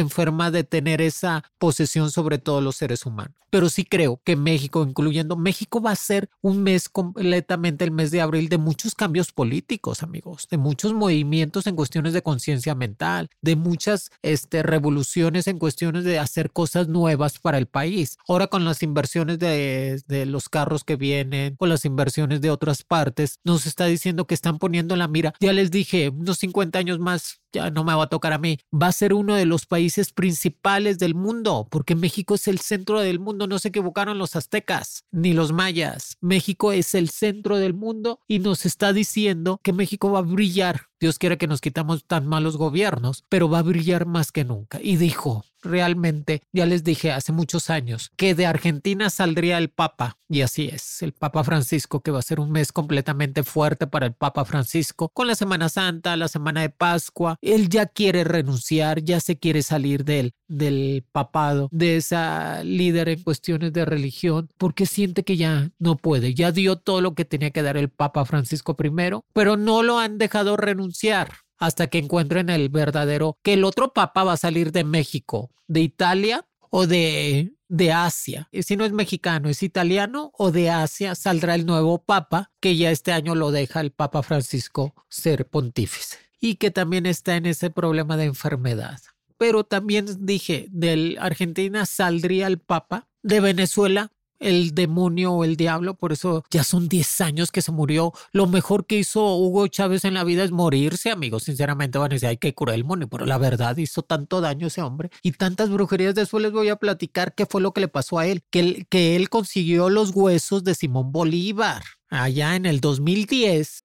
enferma 0.00 0.50
de 0.50 0.64
tener 0.64 1.00
esa 1.00 1.44
posesión 1.58 2.10
sobre 2.10 2.38
todos 2.38 2.62
los 2.62 2.76
seres 2.76 3.06
humanos. 3.06 3.34
Pero 3.50 3.70
sí 3.70 3.84
creo 3.84 4.20
que 4.24 4.36
México, 4.36 4.82
incluyendo 4.86 5.36
México, 5.36 5.80
va 5.80 5.92
a 5.92 5.96
ser 5.96 6.28
un 6.42 6.62
mes 6.62 6.88
completamente 6.88 7.84
el 7.84 7.92
mes 7.92 8.10
de 8.10 8.20
abril 8.20 8.48
de 8.48 8.58
muchos 8.58 8.94
cambios 8.94 9.32
políticos, 9.32 10.02
amigos, 10.02 10.48
de 10.50 10.58
muchos 10.58 10.92
movimientos 10.92 11.66
en 11.66 11.76
cuestiones 11.76 12.12
de 12.12 12.22
conciencia 12.22 12.74
mental, 12.74 13.30
de 13.40 13.56
muchas 13.56 14.10
este, 14.22 14.62
revoluciones 14.62 15.46
en 15.46 15.58
cuestiones 15.58 16.04
de 16.04 16.18
hacer 16.18 16.50
cosas 16.50 16.88
nuevas 16.88 17.38
para 17.38 17.56
el 17.56 17.66
país. 17.66 18.18
Ahora 18.28 18.48
con 18.48 18.64
las 18.66 18.82
inversiones 18.82 19.38
de, 19.38 20.02
de 20.06 20.26
los 20.26 20.48
carros 20.50 20.84
que 20.84 20.96
vienen, 20.96 21.56
con 21.56 21.70
las 21.70 21.86
inversiones 21.86 22.42
de 22.42 22.50
otras 22.50 22.82
partes, 22.82 23.38
nos 23.44 23.66
está 23.66 23.86
diciendo 23.86 24.26
que 24.26 24.34
están 24.34 24.58
poniendo 24.58 24.94
la 24.94 25.08
mira. 25.08 25.32
Les 25.52 25.70
dije, 25.70 26.08
unos 26.08 26.38
50 26.38 26.78
años 26.78 26.98
más 26.98 27.40
ya 27.52 27.70
no 27.70 27.84
me 27.84 27.94
va 27.94 28.04
a 28.04 28.08
tocar 28.08 28.32
a 28.32 28.38
mí, 28.38 28.58
va 28.72 28.88
a 28.88 28.92
ser 28.92 29.14
uno 29.14 29.34
de 29.34 29.46
los 29.46 29.66
países 29.66 30.12
principales 30.12 30.98
del 30.98 31.14
mundo, 31.14 31.66
porque 31.70 31.94
México 31.94 32.34
es 32.34 32.48
el 32.48 32.58
centro 32.58 33.00
del 33.00 33.20
mundo, 33.20 33.46
no 33.46 33.58
se 33.58 33.68
equivocaron 33.68 34.18
los 34.18 34.36
aztecas 34.36 35.04
ni 35.10 35.32
los 35.32 35.52
mayas. 35.52 36.16
México 36.20 36.72
es 36.72 36.94
el 36.94 37.10
centro 37.10 37.56
del 37.56 37.74
mundo 37.74 38.20
y 38.26 38.38
nos 38.38 38.66
está 38.66 38.92
diciendo 38.92 39.60
que 39.62 39.72
México 39.72 40.10
va 40.12 40.20
a 40.20 40.22
brillar. 40.22 40.88
Dios 41.00 41.18
quiere 41.18 41.38
que 41.38 41.46
nos 41.46 41.60
quitamos 41.60 42.04
tan 42.04 42.26
malos 42.26 42.56
gobiernos, 42.56 43.24
pero 43.28 43.48
va 43.48 43.60
a 43.60 43.62
brillar 43.62 44.06
más 44.06 44.32
que 44.32 44.44
nunca. 44.44 44.80
Y 44.82 44.96
dijo, 44.96 45.44
realmente, 45.62 46.42
ya 46.52 46.66
les 46.66 46.82
dije 46.84 47.12
hace 47.12 47.32
muchos 47.32 47.70
años, 47.70 48.10
que 48.16 48.34
de 48.34 48.46
Argentina 48.46 49.10
saldría 49.10 49.58
el 49.58 49.70
Papa, 49.70 50.18
y 50.28 50.42
así 50.42 50.68
es, 50.72 51.02
el 51.02 51.12
Papa 51.12 51.44
Francisco, 51.44 52.00
que 52.00 52.10
va 52.10 52.18
a 52.18 52.22
ser 52.22 52.40
un 52.40 52.50
mes 52.50 52.72
completamente 52.72 53.42
fuerte 53.44 53.86
para 53.86 54.06
el 54.06 54.14
Papa 54.14 54.44
Francisco, 54.44 55.08
con 55.10 55.26
la 55.26 55.34
Semana 55.34 55.68
Santa, 55.68 56.16
la 56.16 56.28
Semana 56.28 56.62
de 56.62 56.70
Pascua, 56.70 57.37
él 57.40 57.68
ya 57.68 57.86
quiere 57.86 58.24
renunciar, 58.24 59.02
ya 59.02 59.20
se 59.20 59.38
quiere 59.38 59.62
salir 59.62 60.04
del, 60.04 60.34
del 60.46 61.04
papado, 61.12 61.68
de 61.70 61.96
esa 61.96 62.62
líder 62.64 63.08
en 63.08 63.22
cuestiones 63.22 63.72
de 63.72 63.84
religión, 63.84 64.48
porque 64.58 64.86
siente 64.86 65.24
que 65.24 65.36
ya 65.36 65.70
no 65.78 65.96
puede, 65.96 66.34
ya 66.34 66.52
dio 66.52 66.76
todo 66.76 67.00
lo 67.00 67.14
que 67.14 67.24
tenía 67.24 67.50
que 67.50 67.62
dar 67.62 67.76
el 67.76 67.90
Papa 67.90 68.24
Francisco 68.24 68.76
I, 68.82 68.90
pero 69.32 69.56
no 69.56 69.82
lo 69.82 69.98
han 69.98 70.18
dejado 70.18 70.56
renunciar 70.56 71.32
hasta 71.58 71.88
que 71.88 71.98
encuentren 71.98 72.50
el 72.50 72.68
verdadero, 72.68 73.36
que 73.42 73.54
el 73.54 73.64
otro 73.64 73.92
papa 73.92 74.24
va 74.24 74.34
a 74.34 74.36
salir 74.36 74.70
de 74.70 74.84
México, 74.84 75.50
de 75.66 75.80
Italia 75.80 76.46
o 76.70 76.86
de, 76.86 77.52
de 77.66 77.92
Asia. 77.92 78.48
Si 78.52 78.76
no 78.76 78.84
es 78.84 78.92
mexicano, 78.92 79.48
es 79.48 79.64
italiano 79.64 80.30
o 80.38 80.52
de 80.52 80.70
Asia, 80.70 81.16
saldrá 81.16 81.56
el 81.56 81.66
nuevo 81.66 82.04
papa, 82.04 82.52
que 82.60 82.76
ya 82.76 82.92
este 82.92 83.12
año 83.12 83.34
lo 83.34 83.50
deja 83.50 83.80
el 83.80 83.90
Papa 83.90 84.22
Francisco 84.22 84.94
ser 85.08 85.48
pontífice 85.48 86.27
y 86.40 86.56
que 86.56 86.70
también 86.70 87.06
está 87.06 87.36
en 87.36 87.46
ese 87.46 87.70
problema 87.70 88.16
de 88.16 88.24
enfermedad. 88.24 89.00
Pero 89.36 89.64
también 89.64 90.06
dije, 90.26 90.66
de 90.70 91.16
Argentina 91.20 91.86
saldría 91.86 92.46
el 92.46 92.58
Papa, 92.58 93.08
de 93.22 93.40
Venezuela 93.40 94.12
el 94.38 94.74
demonio 94.74 95.32
o 95.32 95.44
el 95.44 95.56
diablo, 95.56 95.94
por 95.94 96.12
eso 96.12 96.44
ya 96.50 96.64
son 96.64 96.88
10 96.88 97.20
años 97.20 97.50
que 97.50 97.62
se 97.62 97.72
murió. 97.72 98.12
Lo 98.32 98.46
mejor 98.46 98.86
que 98.86 98.98
hizo 98.98 99.36
Hugo 99.36 99.66
Chávez 99.68 100.04
en 100.04 100.14
la 100.14 100.24
vida 100.24 100.44
es 100.44 100.50
morirse, 100.50 101.10
amigos. 101.10 101.44
Sinceramente 101.44 101.98
van 101.98 102.12
a 102.12 102.14
decir, 102.14 102.28
hay 102.28 102.36
que 102.36 102.54
curar 102.54 102.76
el 102.76 102.82
demonio, 102.82 103.08
pero 103.08 103.26
la 103.26 103.38
verdad 103.38 103.76
hizo 103.76 104.02
tanto 104.02 104.40
daño 104.40 104.68
ese 104.68 104.82
hombre 104.82 105.10
y 105.22 105.32
tantas 105.32 105.70
brujerías. 105.70 106.14
Después 106.14 106.42
les 106.42 106.52
voy 106.52 106.68
a 106.68 106.76
platicar 106.76 107.34
qué 107.34 107.46
fue 107.46 107.60
lo 107.60 107.72
que 107.72 107.80
le 107.80 107.88
pasó 107.88 108.18
a 108.18 108.26
él, 108.26 108.42
que, 108.50 108.86
que 108.88 109.16
él 109.16 109.28
consiguió 109.28 109.90
los 109.90 110.14
huesos 110.14 110.64
de 110.64 110.74
Simón 110.74 111.12
Bolívar 111.12 111.82
allá 112.10 112.56
en 112.56 112.64
el 112.64 112.80
2010 112.80 113.84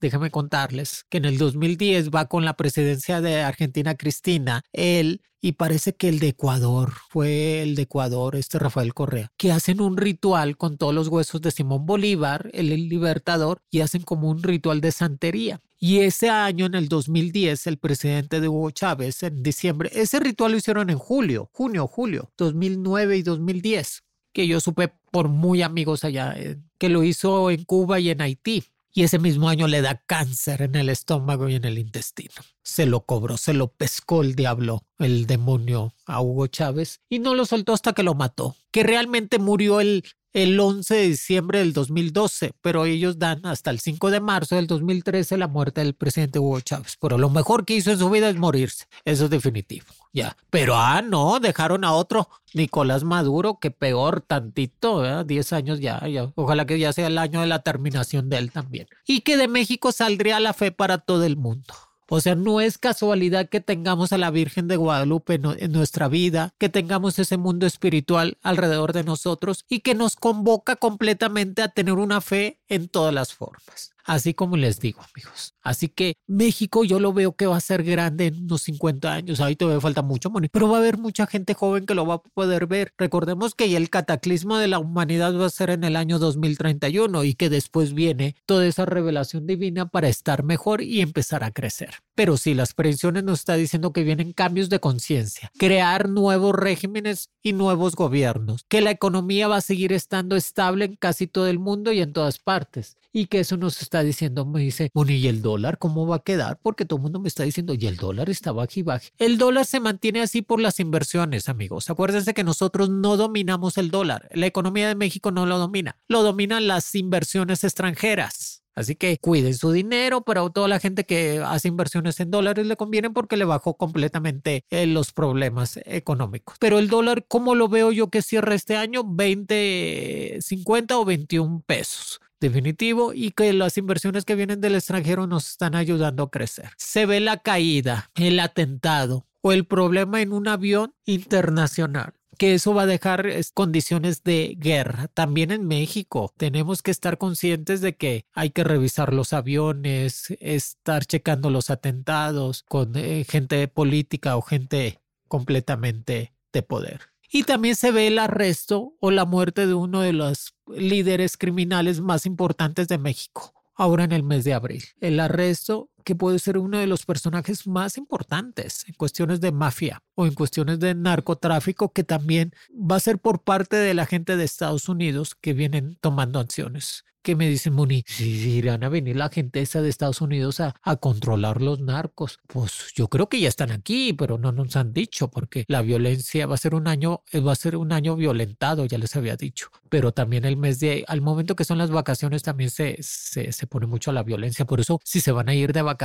Déjame 0.00 0.30
contarles 0.30 1.04
que 1.08 1.18
en 1.18 1.24
el 1.24 1.38
2010 1.38 2.10
va 2.10 2.26
con 2.26 2.44
la 2.44 2.56
presidencia 2.56 3.20
de 3.20 3.40
Argentina 3.40 3.94
Cristina, 3.94 4.62
él 4.72 5.22
y 5.40 5.52
parece 5.52 5.94
que 5.94 6.08
el 6.08 6.18
de 6.18 6.28
Ecuador, 6.28 6.92
fue 7.08 7.62
el 7.62 7.76
de 7.76 7.82
Ecuador, 7.82 8.34
este 8.36 8.58
Rafael 8.58 8.94
Correa, 8.94 9.30
que 9.36 9.52
hacen 9.52 9.80
un 9.80 9.96
ritual 9.96 10.56
con 10.56 10.76
todos 10.76 10.94
los 10.94 11.08
huesos 11.08 11.40
de 11.40 11.50
Simón 11.50 11.86
Bolívar, 11.86 12.50
el 12.52 12.88
libertador, 12.88 13.60
y 13.70 13.80
hacen 13.80 14.02
como 14.02 14.28
un 14.28 14.42
ritual 14.42 14.80
de 14.80 14.90
santería. 14.92 15.60
Y 15.78 16.00
ese 16.00 16.30
año, 16.30 16.66
en 16.66 16.74
el 16.74 16.88
2010, 16.88 17.66
el 17.66 17.78
presidente 17.78 18.40
de 18.40 18.48
Hugo 18.48 18.70
Chávez, 18.70 19.22
en 19.22 19.42
diciembre, 19.42 19.90
ese 19.94 20.18
ritual 20.18 20.52
lo 20.52 20.58
hicieron 20.58 20.90
en 20.90 20.98
julio, 20.98 21.48
junio, 21.52 21.86
julio, 21.86 22.32
2009 22.38 23.18
y 23.18 23.22
2010, 23.22 24.02
que 24.32 24.46
yo 24.46 24.58
supe 24.60 24.92
por 25.10 25.28
muy 25.28 25.62
amigos 25.62 26.02
allá, 26.02 26.34
eh, 26.36 26.56
que 26.78 26.88
lo 26.88 27.04
hizo 27.04 27.50
en 27.50 27.64
Cuba 27.64 28.00
y 28.00 28.10
en 28.10 28.20
Haití. 28.20 28.64
Y 28.96 29.02
ese 29.02 29.18
mismo 29.18 29.50
año 29.50 29.68
le 29.68 29.82
da 29.82 30.02
cáncer 30.06 30.62
en 30.62 30.74
el 30.74 30.88
estómago 30.88 31.50
y 31.50 31.54
en 31.54 31.66
el 31.66 31.76
intestino. 31.78 32.32
Se 32.62 32.86
lo 32.86 33.04
cobró, 33.04 33.36
se 33.36 33.52
lo 33.52 33.68
pescó 33.68 34.22
el 34.22 34.34
diablo, 34.34 34.84
el 34.98 35.26
demonio 35.26 35.92
a 36.06 36.22
Hugo 36.22 36.46
Chávez 36.46 37.02
y 37.10 37.18
no 37.18 37.34
lo 37.34 37.44
soltó 37.44 37.74
hasta 37.74 37.92
que 37.92 38.02
lo 38.02 38.14
mató, 38.14 38.56
que 38.70 38.84
realmente 38.84 39.38
murió 39.38 39.80
el 39.80 40.02
el 40.36 40.60
11 40.60 40.94
de 40.94 41.08
diciembre 41.08 41.60
del 41.60 41.72
2012, 41.72 42.52
pero 42.60 42.84
ellos 42.84 43.18
dan 43.18 43.46
hasta 43.46 43.70
el 43.70 43.80
5 43.80 44.10
de 44.10 44.20
marzo 44.20 44.56
del 44.56 44.66
2013 44.66 45.38
la 45.38 45.48
muerte 45.48 45.80
del 45.80 45.94
presidente 45.94 46.38
Hugo 46.38 46.60
Chávez. 46.60 46.98
Pero 47.00 47.16
lo 47.16 47.30
mejor 47.30 47.64
que 47.64 47.74
hizo 47.74 47.90
en 47.90 47.98
su 47.98 48.10
vida 48.10 48.28
es 48.28 48.36
morirse. 48.36 48.84
Eso 49.06 49.24
es 49.24 49.30
definitivo. 49.30 49.86
Ya. 50.16 50.34
Pero 50.48 50.76
ah, 50.76 51.02
no, 51.02 51.40
dejaron 51.40 51.84
a 51.84 51.92
otro, 51.92 52.30
Nicolás 52.54 53.04
Maduro, 53.04 53.58
que 53.60 53.70
peor 53.70 54.22
tantito, 54.22 55.24
10 55.24 55.52
años 55.52 55.78
ya, 55.78 56.08
ya. 56.08 56.32
Ojalá 56.36 56.64
que 56.64 56.78
ya 56.78 56.94
sea 56.94 57.08
el 57.08 57.18
año 57.18 57.42
de 57.42 57.46
la 57.46 57.58
terminación 57.58 58.30
de 58.30 58.38
él 58.38 58.50
también. 58.50 58.88
Y 59.06 59.20
que 59.20 59.36
de 59.36 59.46
México 59.46 59.92
saldría 59.92 60.40
la 60.40 60.54
fe 60.54 60.72
para 60.72 60.96
todo 60.96 61.24
el 61.24 61.36
mundo. 61.36 61.74
O 62.08 62.20
sea, 62.20 62.34
no 62.34 62.62
es 62.62 62.78
casualidad 62.78 63.50
que 63.50 63.60
tengamos 63.60 64.12
a 64.12 64.18
la 64.18 64.30
Virgen 64.30 64.68
de 64.68 64.76
Guadalupe 64.76 65.34
en 65.34 65.72
nuestra 65.72 66.08
vida, 66.08 66.54
que 66.56 66.70
tengamos 66.70 67.18
ese 67.18 67.36
mundo 67.36 67.66
espiritual 67.66 68.38
alrededor 68.42 68.94
de 68.94 69.04
nosotros 69.04 69.66
y 69.68 69.80
que 69.80 69.94
nos 69.94 70.16
convoca 70.16 70.76
completamente 70.76 71.60
a 71.60 71.68
tener 71.68 71.94
una 71.94 72.22
fe 72.22 72.62
en 72.68 72.88
todas 72.88 73.12
las 73.12 73.34
formas. 73.34 73.95
Así 74.06 74.34
como 74.34 74.56
les 74.56 74.78
digo, 74.78 75.00
amigos. 75.02 75.54
Así 75.62 75.88
que 75.88 76.14
México 76.28 76.84
yo 76.84 77.00
lo 77.00 77.12
veo 77.12 77.34
que 77.34 77.46
va 77.46 77.56
a 77.56 77.60
ser 77.60 77.82
grande 77.82 78.26
en 78.26 78.44
unos 78.44 78.62
50 78.62 79.12
años. 79.12 79.40
Ahí 79.40 79.56
todavía 79.56 79.80
falta 79.80 80.02
mucho, 80.02 80.32
pero 80.52 80.68
va 80.68 80.76
a 80.76 80.80
haber 80.80 80.96
mucha 80.96 81.26
gente 81.26 81.54
joven 81.54 81.86
que 81.86 81.94
lo 81.96 82.06
va 82.06 82.14
a 82.14 82.22
poder 82.22 82.68
ver. 82.68 82.92
Recordemos 82.96 83.56
que 83.56 83.76
el 83.76 83.90
cataclismo 83.90 84.58
de 84.58 84.68
la 84.68 84.78
humanidad 84.78 85.36
va 85.36 85.46
a 85.46 85.50
ser 85.50 85.70
en 85.70 85.82
el 85.82 85.96
año 85.96 86.20
2031 86.20 87.24
y 87.24 87.34
que 87.34 87.50
después 87.50 87.94
viene 87.94 88.36
toda 88.46 88.66
esa 88.66 88.86
revelación 88.86 89.46
divina 89.46 89.86
para 89.88 90.08
estar 90.08 90.44
mejor 90.44 90.82
y 90.82 91.00
empezar 91.00 91.42
a 91.42 91.50
crecer. 91.50 92.05
Pero 92.16 92.38
sí, 92.38 92.54
las 92.54 92.72
previsiones 92.72 93.24
nos 93.24 93.40
está 93.40 93.56
diciendo 93.56 93.92
que 93.92 94.02
vienen 94.02 94.32
cambios 94.32 94.70
de 94.70 94.80
conciencia, 94.80 95.52
crear 95.58 96.08
nuevos 96.08 96.54
regímenes 96.54 97.28
y 97.42 97.52
nuevos 97.52 97.94
gobiernos, 97.94 98.64
que 98.68 98.80
la 98.80 98.90
economía 98.90 99.48
va 99.48 99.58
a 99.58 99.60
seguir 99.60 99.92
estando 99.92 100.34
estable 100.34 100.86
en 100.86 100.96
casi 100.96 101.26
todo 101.26 101.46
el 101.46 101.58
mundo 101.58 101.92
y 101.92 102.00
en 102.00 102.14
todas 102.14 102.38
partes. 102.38 102.96
Y 103.12 103.26
que 103.26 103.40
eso 103.40 103.58
nos 103.58 103.82
está 103.82 104.02
diciendo, 104.02 104.46
me 104.46 104.60
dice, 104.60 104.90
bueno, 104.94 105.12
¿y 105.12 105.26
el 105.26 105.42
dólar 105.42 105.76
cómo 105.78 106.06
va 106.06 106.16
a 106.16 106.22
quedar? 106.22 106.58
Porque 106.62 106.86
todo 106.86 106.96
el 106.96 107.02
mundo 107.02 107.20
me 107.20 107.28
está 107.28 107.44
diciendo, 107.44 107.74
y 107.74 107.86
el 107.86 107.96
dólar 107.96 108.30
está 108.30 108.50
bajo 108.50 108.72
y 108.74 108.82
bajo. 108.82 109.06
El 109.18 109.36
dólar 109.36 109.66
se 109.66 109.80
mantiene 109.80 110.22
así 110.22 110.40
por 110.40 110.60
las 110.60 110.80
inversiones, 110.80 111.50
amigos. 111.50 111.90
Acuérdense 111.90 112.32
que 112.32 112.44
nosotros 112.44 112.88
no 112.88 113.18
dominamos 113.18 113.76
el 113.76 113.90
dólar. 113.90 114.28
La 114.32 114.46
economía 114.46 114.88
de 114.88 114.94
México 114.94 115.30
no 115.30 115.44
lo 115.44 115.58
domina. 115.58 115.98
Lo 116.08 116.22
dominan 116.22 116.66
las 116.66 116.94
inversiones 116.94 117.62
extranjeras. 117.62 118.45
Así 118.76 118.94
que 118.94 119.16
cuiden 119.16 119.54
su 119.54 119.72
dinero, 119.72 120.20
pero 120.20 120.46
a 120.46 120.50
toda 120.50 120.68
la 120.68 120.78
gente 120.78 121.04
que 121.04 121.42
hace 121.44 121.68
inversiones 121.68 122.20
en 122.20 122.30
dólares 122.30 122.66
le 122.66 122.76
conviene 122.76 123.10
porque 123.10 123.38
le 123.38 123.46
bajó 123.46 123.74
completamente 123.74 124.64
eh, 124.70 124.86
los 124.86 125.12
problemas 125.12 125.80
económicos. 125.86 126.56
Pero 126.60 126.78
el 126.78 126.88
dólar, 126.88 127.24
¿cómo 127.26 127.54
lo 127.54 127.68
veo 127.68 127.90
yo 127.90 128.10
que 128.10 128.20
cierra 128.20 128.54
este 128.54 128.76
año? 128.76 129.02
20, 129.04 130.38
50 130.40 130.98
o 130.98 131.04
21 131.04 131.62
pesos 131.66 132.20
definitivo 132.38 133.14
y 133.14 133.30
que 133.30 133.52
las 133.54 133.78
inversiones 133.78 134.26
que 134.26 134.34
vienen 134.34 134.60
del 134.60 134.74
extranjero 134.74 135.26
nos 135.26 135.48
están 135.48 135.74
ayudando 135.74 136.24
a 136.24 136.30
crecer. 136.30 136.70
Se 136.76 137.06
ve 137.06 137.20
la 137.20 137.38
caída, 137.38 138.10
el 138.14 138.38
atentado 138.40 139.26
o 139.40 139.52
el 139.52 139.64
problema 139.64 140.20
en 140.20 140.34
un 140.34 140.48
avión 140.48 140.94
internacional 141.06 142.12
que 142.36 142.54
eso 142.54 142.74
va 142.74 142.82
a 142.82 142.86
dejar 142.86 143.26
condiciones 143.54 144.22
de 144.22 144.56
guerra. 144.58 145.08
También 145.08 145.50
en 145.50 145.66
México 145.66 146.32
tenemos 146.36 146.82
que 146.82 146.90
estar 146.90 147.18
conscientes 147.18 147.80
de 147.80 147.96
que 147.96 148.26
hay 148.32 148.50
que 148.50 148.64
revisar 148.64 149.12
los 149.12 149.32
aviones, 149.32 150.36
estar 150.40 151.04
checando 151.04 151.50
los 151.50 151.70
atentados 151.70 152.62
con 152.62 152.96
eh, 152.96 153.24
gente 153.28 153.66
política 153.68 154.36
o 154.36 154.42
gente 154.42 155.00
completamente 155.28 156.32
de 156.52 156.62
poder. 156.62 157.00
Y 157.30 157.42
también 157.42 157.74
se 157.74 157.90
ve 157.90 158.06
el 158.06 158.18
arresto 158.18 158.94
o 159.00 159.10
la 159.10 159.24
muerte 159.24 159.66
de 159.66 159.74
uno 159.74 160.00
de 160.00 160.12
los 160.12 160.54
líderes 160.68 161.36
criminales 161.36 162.00
más 162.00 162.24
importantes 162.24 162.88
de 162.88 162.98
México, 162.98 163.52
ahora 163.74 164.04
en 164.04 164.12
el 164.12 164.22
mes 164.22 164.44
de 164.44 164.54
abril. 164.54 164.84
El 165.00 165.18
arresto 165.20 165.90
que 166.06 166.14
puede 166.14 166.38
ser 166.38 166.56
uno 166.56 166.78
de 166.78 166.86
los 166.86 167.04
personajes 167.04 167.66
más 167.66 167.98
importantes 167.98 168.84
en 168.86 168.94
cuestiones 168.94 169.40
de 169.40 169.50
mafia 169.50 170.04
o 170.14 170.24
en 170.24 170.34
cuestiones 170.34 170.78
de 170.78 170.94
narcotráfico, 170.94 171.92
que 171.92 172.04
también 172.04 172.52
va 172.70 172.94
a 172.94 173.00
ser 173.00 173.18
por 173.18 173.42
parte 173.42 173.74
de 173.74 173.92
la 173.92 174.06
gente 174.06 174.36
de 174.36 174.44
Estados 174.44 174.88
Unidos 174.88 175.34
que 175.34 175.52
vienen 175.52 175.98
tomando 176.00 176.38
acciones 176.38 177.04
que 177.26 177.34
me 177.34 177.48
dicen, 177.48 177.72
Moni, 177.72 178.04
si 178.06 178.50
irán 178.50 178.84
a 178.84 178.88
venir 178.88 179.16
la 179.16 179.28
gente 179.28 179.60
esa 179.60 179.82
de 179.82 179.88
Estados 179.88 180.20
Unidos 180.20 180.60
a, 180.60 180.76
a, 180.80 180.94
controlar 180.94 181.60
los 181.60 181.80
narcos. 181.80 182.38
Pues 182.46 182.92
yo 182.94 183.08
creo 183.08 183.28
que 183.28 183.40
ya 183.40 183.48
están 183.48 183.72
aquí, 183.72 184.12
pero 184.12 184.38
no 184.38 184.52
nos 184.52 184.76
han 184.76 184.92
dicho, 184.92 185.28
porque 185.28 185.64
la 185.66 185.82
violencia 185.82 186.46
va 186.46 186.54
a 186.54 186.58
ser 186.58 186.76
un 186.76 186.86
año, 186.86 187.24
eh, 187.32 187.40
va 187.40 187.50
a 187.50 187.56
ser 187.56 187.74
un 187.74 187.90
año 187.90 188.14
violentado, 188.14 188.86
ya 188.86 188.96
les 188.96 189.16
había 189.16 189.34
dicho. 189.34 189.70
Pero 189.88 190.12
también 190.12 190.44
el 190.44 190.56
mes 190.56 190.78
de, 190.78 191.04
al 191.08 191.20
momento 191.20 191.56
que 191.56 191.64
son 191.64 191.78
las 191.78 191.90
vacaciones, 191.90 192.44
también 192.44 192.70
se, 192.70 192.96
se, 193.00 193.50
se 193.50 193.66
pone 193.66 193.88
mucho 193.88 194.12
la 194.12 194.22
violencia. 194.22 194.64
Por 194.64 194.78
eso, 194.78 195.00
si 195.02 195.20
se 195.20 195.32
van 195.32 195.48
a 195.48 195.54
ir 195.56 195.72
de 195.72 195.82
vacaciones 195.82 195.95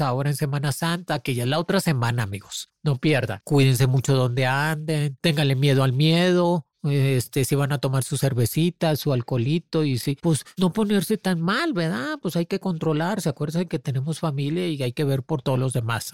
ahora 0.00 0.30
en 0.30 0.36
Semana 0.36 0.72
Santa, 0.72 1.20
que 1.20 1.34
ya 1.34 1.44
es 1.44 1.48
la 1.48 1.58
otra 1.58 1.80
semana, 1.80 2.22
amigos, 2.22 2.70
no 2.82 2.98
pierdan. 2.98 3.40
Cuídense 3.44 3.86
mucho 3.86 4.14
donde 4.14 4.46
anden, 4.46 5.16
ténganle 5.20 5.54
miedo 5.54 5.84
al 5.84 5.92
miedo, 5.92 6.66
este, 6.84 7.44
si 7.44 7.54
van 7.54 7.70
a 7.70 7.78
tomar 7.78 8.02
su 8.02 8.16
cervecita, 8.16 8.96
su 8.96 9.12
alcoholito 9.12 9.84
y 9.84 9.98
si, 9.98 10.16
pues 10.16 10.44
no 10.56 10.72
ponerse 10.72 11.16
tan 11.16 11.40
mal, 11.40 11.72
¿verdad? 11.72 12.18
Pues 12.20 12.34
hay 12.34 12.46
que 12.46 12.58
controlarse, 12.58 13.28
acuérdense 13.28 13.68
que 13.68 13.78
tenemos 13.78 14.18
familia 14.18 14.66
y 14.66 14.82
hay 14.82 14.92
que 14.92 15.04
ver 15.04 15.22
por 15.22 15.42
todos 15.42 15.60
los 15.60 15.72
demás, 15.72 16.10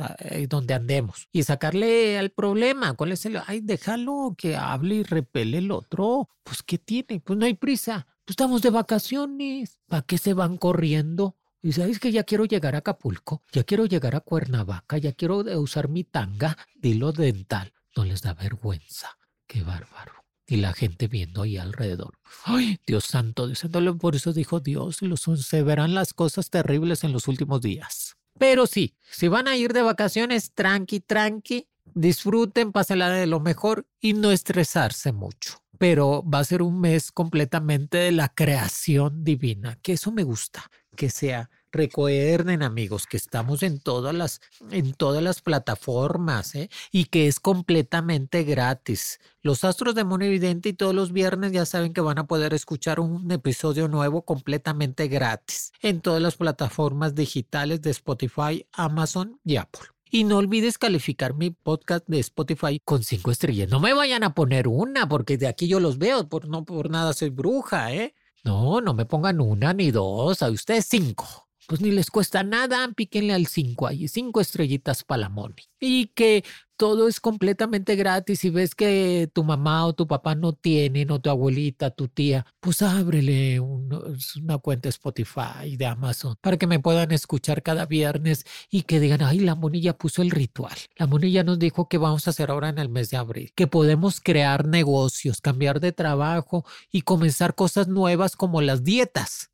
donde 0.51 0.75
andemos 0.75 1.27
y 1.33 1.43
sacarle 1.45 2.19
al 2.19 2.29
problema, 2.33 2.93
¿cuál 2.93 3.13
es 3.13 3.25
el? 3.25 3.41
Ay, 3.47 3.61
déjalo 3.63 4.35
que 4.37 4.57
hable 4.57 4.97
y 4.97 5.03
repele 5.05 5.57
el 5.57 5.71
otro, 5.71 6.29
pues 6.43 6.63
¿qué 6.63 6.77
tiene? 6.77 7.21
Pues 7.21 7.39
no 7.39 7.47
hay 7.47 7.55
prisa, 7.55 8.07
pues 8.27 8.33
estamos 8.33 8.61
de 8.61 8.69
vacaciones, 8.69 9.81
¿para 9.87 10.03
qué 10.03 10.19
se 10.19 10.35
van 10.35 10.59
corriendo? 10.59 11.38
Y 11.61 11.73
sabes 11.73 11.99
que 11.99 12.13
ya 12.13 12.25
quiero 12.25 12.45
llegar 12.45 12.75
a 12.75 12.79
Acapulco, 12.79 13.43
ya 13.53 13.65
quiero 13.65 13.87
llegar 13.87 14.15
a 14.15 14.21
Cuernavaca, 14.21 14.99
ya 14.99 15.13
quiero 15.13 15.39
usar 15.61 15.89
mi 15.89 16.05
tanga, 16.05 16.57
dilo 16.75 17.13
dental. 17.13 17.73
No 17.97 18.05
les 18.05 18.23
da 18.23 18.35
vergüenza. 18.35 19.19
Qué 19.47 19.63
bárbaro 19.63 20.19
y 20.49 20.57
la 20.57 20.73
gente 20.73 21.09
viendo 21.09 21.43
ahí 21.43 21.59
alrededor. 21.59 22.19
Ay, 22.45 22.81
Dios 22.87 23.05
santo, 23.05 23.55
santo, 23.55 23.99
por 23.99 24.17
eso 24.17 24.33
dijo 24.33 24.61
Dios, 24.61 25.03
los, 25.03 25.21
se 25.21 25.63
verán 25.63 25.95
las 25.95 26.15
cosas 26.15 26.49
terribles 26.49 27.05
en 27.05 27.13
los 27.13 27.29
últimos 27.29 27.61
días. 27.61 28.17
Pero 28.39 28.67
sí, 28.67 28.95
si 29.11 29.29
van 29.29 29.47
a 29.47 29.57
ir 29.57 29.75
de 29.75 29.83
vacaciones, 29.83 30.53
tranqui, 30.55 31.01
tranqui, 31.01 31.69
disfruten, 31.95 32.73
pásenla 32.73 33.11
de 33.11 33.27
lo 33.27 33.41
mejor 33.41 33.87
y 34.01 34.15
no 34.15 34.33
estresarse 34.33 35.13
mucho. 35.13 35.63
Pero 35.79 36.23
va 36.29 36.41
a 36.41 36.45
ser 36.45 36.63
un 36.63 36.81
mes 36.81 37.13
completamente 37.13 37.99
de 37.99 38.13
la 38.13 38.29
creación 38.29 39.25
divina, 39.25 39.79
que 39.83 39.95
eso 39.95 40.13
me 40.13 40.25
gusta, 40.25 40.71
que 40.97 41.09
sea 41.09 41.49
Recuerden, 41.71 42.63
amigos, 42.63 43.07
que 43.07 43.19
estamos 43.19 43.63
en 43.63 43.79
todas 43.79 44.15
las, 44.15 44.41
en 44.71 44.95
todas 44.95 45.23
las 45.23 45.43
plataformas 45.43 46.55
¿eh? 46.55 46.71
y 46.91 47.07
que 47.07 47.27
es 47.27 47.41
completamente 47.41 48.43
gratis. 48.45 49.21
Los 49.43 49.65
Astros 49.65 49.95
de 49.95 50.05
Mono 50.05 50.25
Evidente 50.25 50.71
y 50.71 50.73
todos 50.73 50.95
los 50.95 51.13
viernes 51.13 51.53
ya 51.53 51.67
saben 51.67 51.93
que 51.93 52.01
van 52.01 52.19
a 52.19 52.27
poder 52.27 52.55
escuchar 52.55 53.01
un 53.01 53.31
episodio 53.31 53.87
nuevo 53.87 54.23
completamente 54.23 55.09
gratis 55.09 55.73
en 55.83 56.01
todas 56.01 56.23
las 56.23 56.37
plataformas 56.37 57.15
digitales 57.15 57.83
de 57.83 57.91
Spotify, 57.91 58.67
Amazon 58.73 59.39
y 59.45 59.57
Apple. 59.57 59.98
Y 60.11 60.25
no 60.25 60.39
olvides 60.39 60.79
calificar 60.79 61.35
mi 61.35 61.51
podcast 61.51 62.07
de 62.07 62.19
Spotify 62.21 62.81
con 62.85 63.03
cinco 63.03 63.31
estrellas. 63.31 63.69
No 63.69 63.81
me 63.81 63.93
vayan 63.93 64.25
a 64.25 64.35
poner 64.35 64.69
una, 64.69 65.09
porque 65.09 65.37
de 65.37 65.49
aquí 65.49 65.69
yo 65.69 65.81
los 65.81 65.99
veo, 65.99 66.29
por, 66.29 66.49
no 66.49 66.65
por 66.65 66.91
nada 66.91 67.13
soy 67.13 67.31
bruja, 67.31 67.93
¿eh? 67.93 68.15
No, 68.45 68.81
no 68.81 68.95
me 68.95 69.05
pongan 69.05 69.41
una 69.41 69.75
ni 69.75 69.91
dos, 69.91 70.43
a 70.43 70.51
ustedes 70.51 70.87
cinco 70.87 71.48
pues 71.69 71.83
ni 71.83 71.91
les 71.91 72.11
cuesta 72.11 72.43
nada, 72.43 72.89
píquenle 72.97 73.35
al 73.35 73.47
5 73.47 73.87
ahí, 73.87 74.09
5 74.09 74.41
estrellitas 74.41 75.05
para 75.05 75.21
la 75.21 75.29
Moni. 75.29 75.69
Y 75.79 76.07
que 76.07 76.43
todo 76.79 77.09
es 77.09 77.21
completamente 77.21 77.95
gratis. 77.95 78.41
Si 78.41 78.49
ves 78.49 78.75
que 78.75 79.29
tu 79.35 79.45
mamá 79.45 79.85
o 79.85 79.93
tu 79.93 80.07
papá 80.07 80.35
no 80.35 80.55
tienen, 80.55 81.11
o 81.11 81.21
tu 81.21 81.29
abuelita, 81.29 81.91
tu 81.91 82.09
tía, 82.09 82.47
pues 82.61 82.81
ábrele 82.81 83.61
una 83.61 84.57
cuenta 84.63 84.89
Spotify 84.89 85.77
de 85.77 85.85
Amazon 85.85 86.37
para 86.41 86.57
que 86.57 86.67
me 86.67 86.81
puedan 86.81 87.13
escuchar 87.13 87.63
cada 87.63 87.85
viernes 87.85 88.47
y 88.71 88.85
que 88.85 88.99
digan, 88.99 89.21
ay, 89.23 89.41
la 89.41 89.55
monilla 89.55 89.99
puso 89.99 90.23
el 90.23 90.31
ritual. 90.31 90.79
La 90.97 91.07
monilla 91.07 91.45
nos 91.45 91.59
dijo 91.59 91.87
que 91.87 91.99
vamos 91.99 92.27
a 92.27 92.31
hacer 92.31 92.51
ahora 92.51 92.71
en 92.71 92.79
el 92.79 92.89
mes 92.89 93.11
de 93.11 93.19
abril, 93.19 93.53
que 93.55 93.67
podemos 93.67 94.23
crear 94.23 94.67
negocios, 94.67 95.43
cambiar 95.43 95.81
de 95.81 95.93
trabajo 95.93 96.65
y 96.91 97.03
comenzar 97.03 97.55
cosas 97.55 97.89
nuevas 97.89 98.37
como 98.37 98.63
las 98.63 98.85
dietas. 98.85 99.51